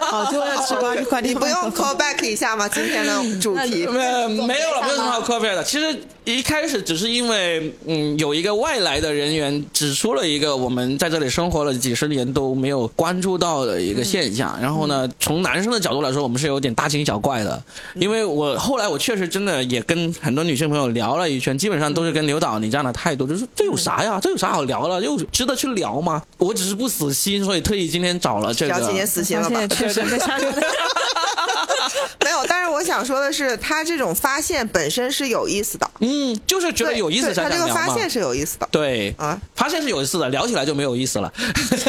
[0.24, 2.68] 好，就要吃瓜，快你不用 call back 一下吗？
[2.68, 5.62] 今天的主题没没有了，没有什么好 call back 的。
[5.62, 14.58] 其实一开始只是因为，嗯，有一个外来的人员指出了一个我们在这里生活了几十年都没有关注到的一个现象。
[14.60, 17.62] 然后呢，从男生的角度来说，我们是有点大惊小怪的。
[17.94, 24.18] 因为我后来我确实真的也跟很多女性朋友聊了一圈，基本上都是跟刘导你这样的态度，就是这有啥呀？
[24.20, 25.00] 这有啥好聊了？
[25.02, 26.22] 又值得去聊吗？
[26.38, 28.80] 我只是不死心，所以特意今天找了这个。
[28.80, 29.66] 今天死心了吧？
[29.66, 30.02] 确实
[32.24, 35.90] 没有，但是我想说的是，他这种发现本身是有意思的。
[36.00, 38.68] 嗯，就是觉得有意思才他这个发现是有意思的。
[38.70, 41.32] 对啊，发现是有意思的，聊起来就没有意思了。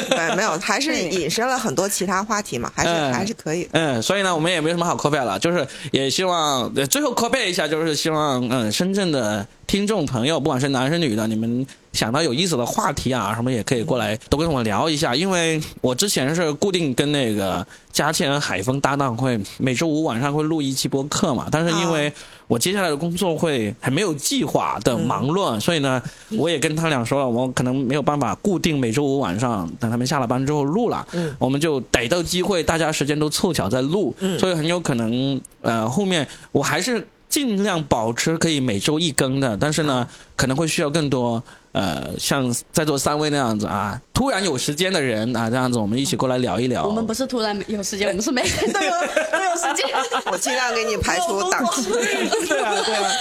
[0.09, 3.67] 对，没有，还是引申了很多其他话题嘛，还是还是可以。
[3.71, 9.47] 嗯，所以呢，我们也没什么好 copy 了，就是也希望最后 copy 一下，就是希望嗯，深圳的。
[9.67, 15.15] 听众朋友，不管是男生女的，你们想到有意思的话题啊，什么也可以过来都跟我聊一下。
[15.15, 21.47] 因为我之前是固定跟那个佳倩海峰搭档，会每周五晚上会录一期播客嘛。
[21.51, 22.11] 但是因为
[22.47, 26.01] 我接下来的工作会还没有计划的忙乱，所以呢，
[26.37, 31.05] 我也跟他俩说了，我可能没有办法固定每周五晚上等他们下了班之后录了。
[31.11, 37.05] 嗯，我们就逮到机会，大家时间都凑巧在录，所以很有可能呃后面我还是。
[37.31, 41.41] 尽量保持可以每周一更的，但是呢，可能会需要更多
[41.73, 46.85] 呃，像在座三位那样子啊，突然有时间的人啊，这样子我们一起过来聊一聊。
[46.85, 48.91] 我们不是突然有时间，我们是每天都有
[49.31, 49.87] 都有时间。
[50.31, 51.83] 我尽量给你排除档期。
[52.47, 53.11] 对啊，对啊，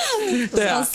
[0.52, 0.88] 对啊。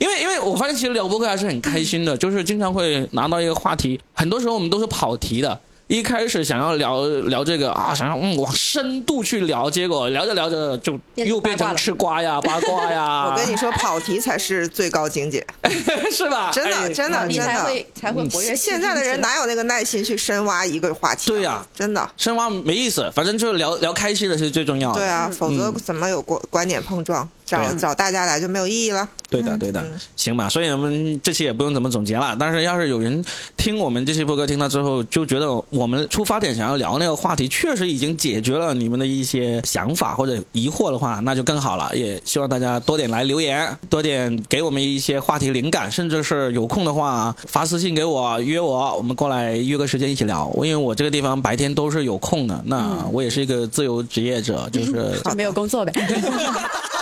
[0.00, 5.60] 因为因为我发现其实聊播客还是很开心的，就是经常会拿到一个话题，很多时候我们都是跑题的。
[5.86, 13.26] 一开始想要聊聊这个啊，想要嗯往深度去聊，结果聊着聊着就又变成吃瓜呀、 八卦呀。
[13.30, 15.46] 我跟你说，跑题才是最高境界，
[16.10, 16.50] 是吧？
[16.50, 18.56] 真的，真的，真的才会才会活跃。
[18.56, 21.30] 现在的人哪有那个耐心去深挖一个话题？
[21.30, 25.00] 对呀，真的深挖没意思，反正就是聊聊开心的是最重要的。
[25.00, 27.28] 对啊，否则怎么有观观点碰撞？
[27.44, 29.08] 找找大家来就没有意义了。
[29.30, 29.84] 对的，对的，
[30.14, 30.48] 行吧。
[30.48, 32.36] 所以我们这期也不用怎么总结了。
[32.38, 33.24] 但是要是有人
[33.56, 41.90] 听我们这期播客听到之后，就觉得我们出发点想要聊那个话题，确实已经解决了你们的一些想法或者疑惑的话，那就更好了。
[41.96, 50.48] 也希望大家多点来留言，多点给我们一些话题灵感，甚至是有空的话发私信给我约我，我们过来约个时间一起聊。
[50.56, 55.92] 因为我这个地方白天都是有空的，那我也是一个自由职业者，就是 没有工作呗。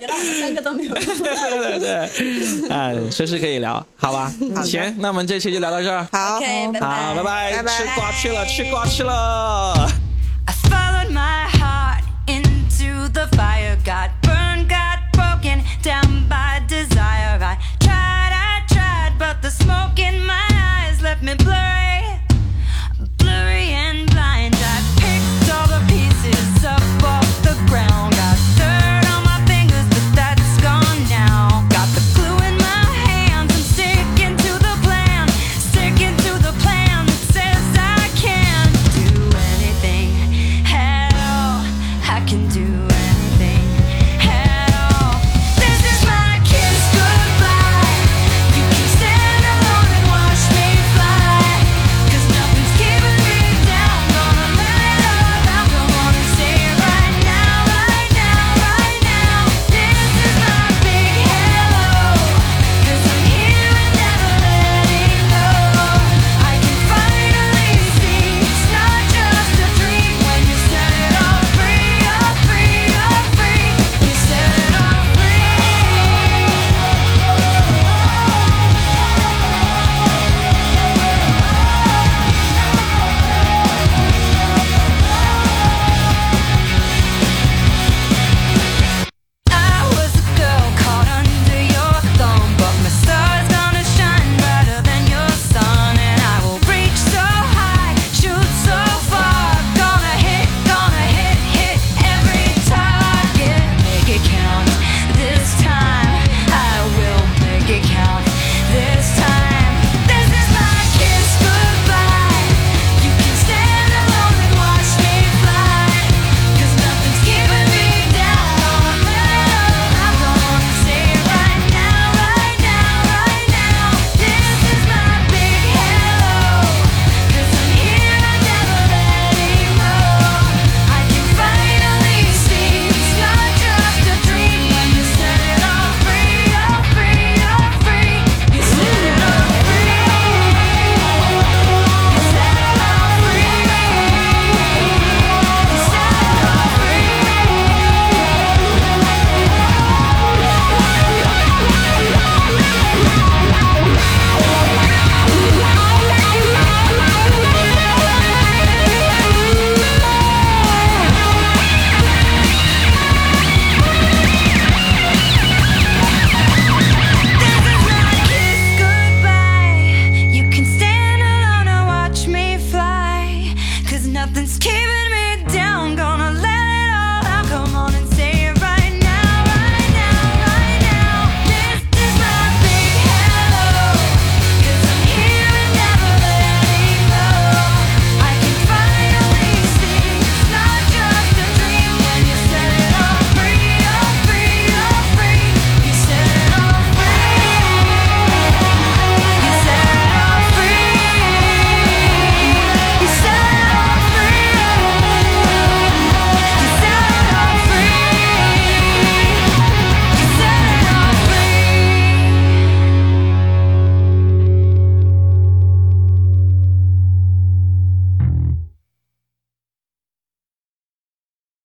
[0.00, 0.94] 原来我们三个都没有。
[0.94, 4.32] 对对对，哎，随时可以聊，好吧？
[4.64, 6.06] 行，那我们这期就聊到这儿。
[6.12, 6.40] 好，好，
[6.72, 6.80] 拜
[7.22, 9.90] 拜，拜拜，吃瓜去了，吃瓜去了。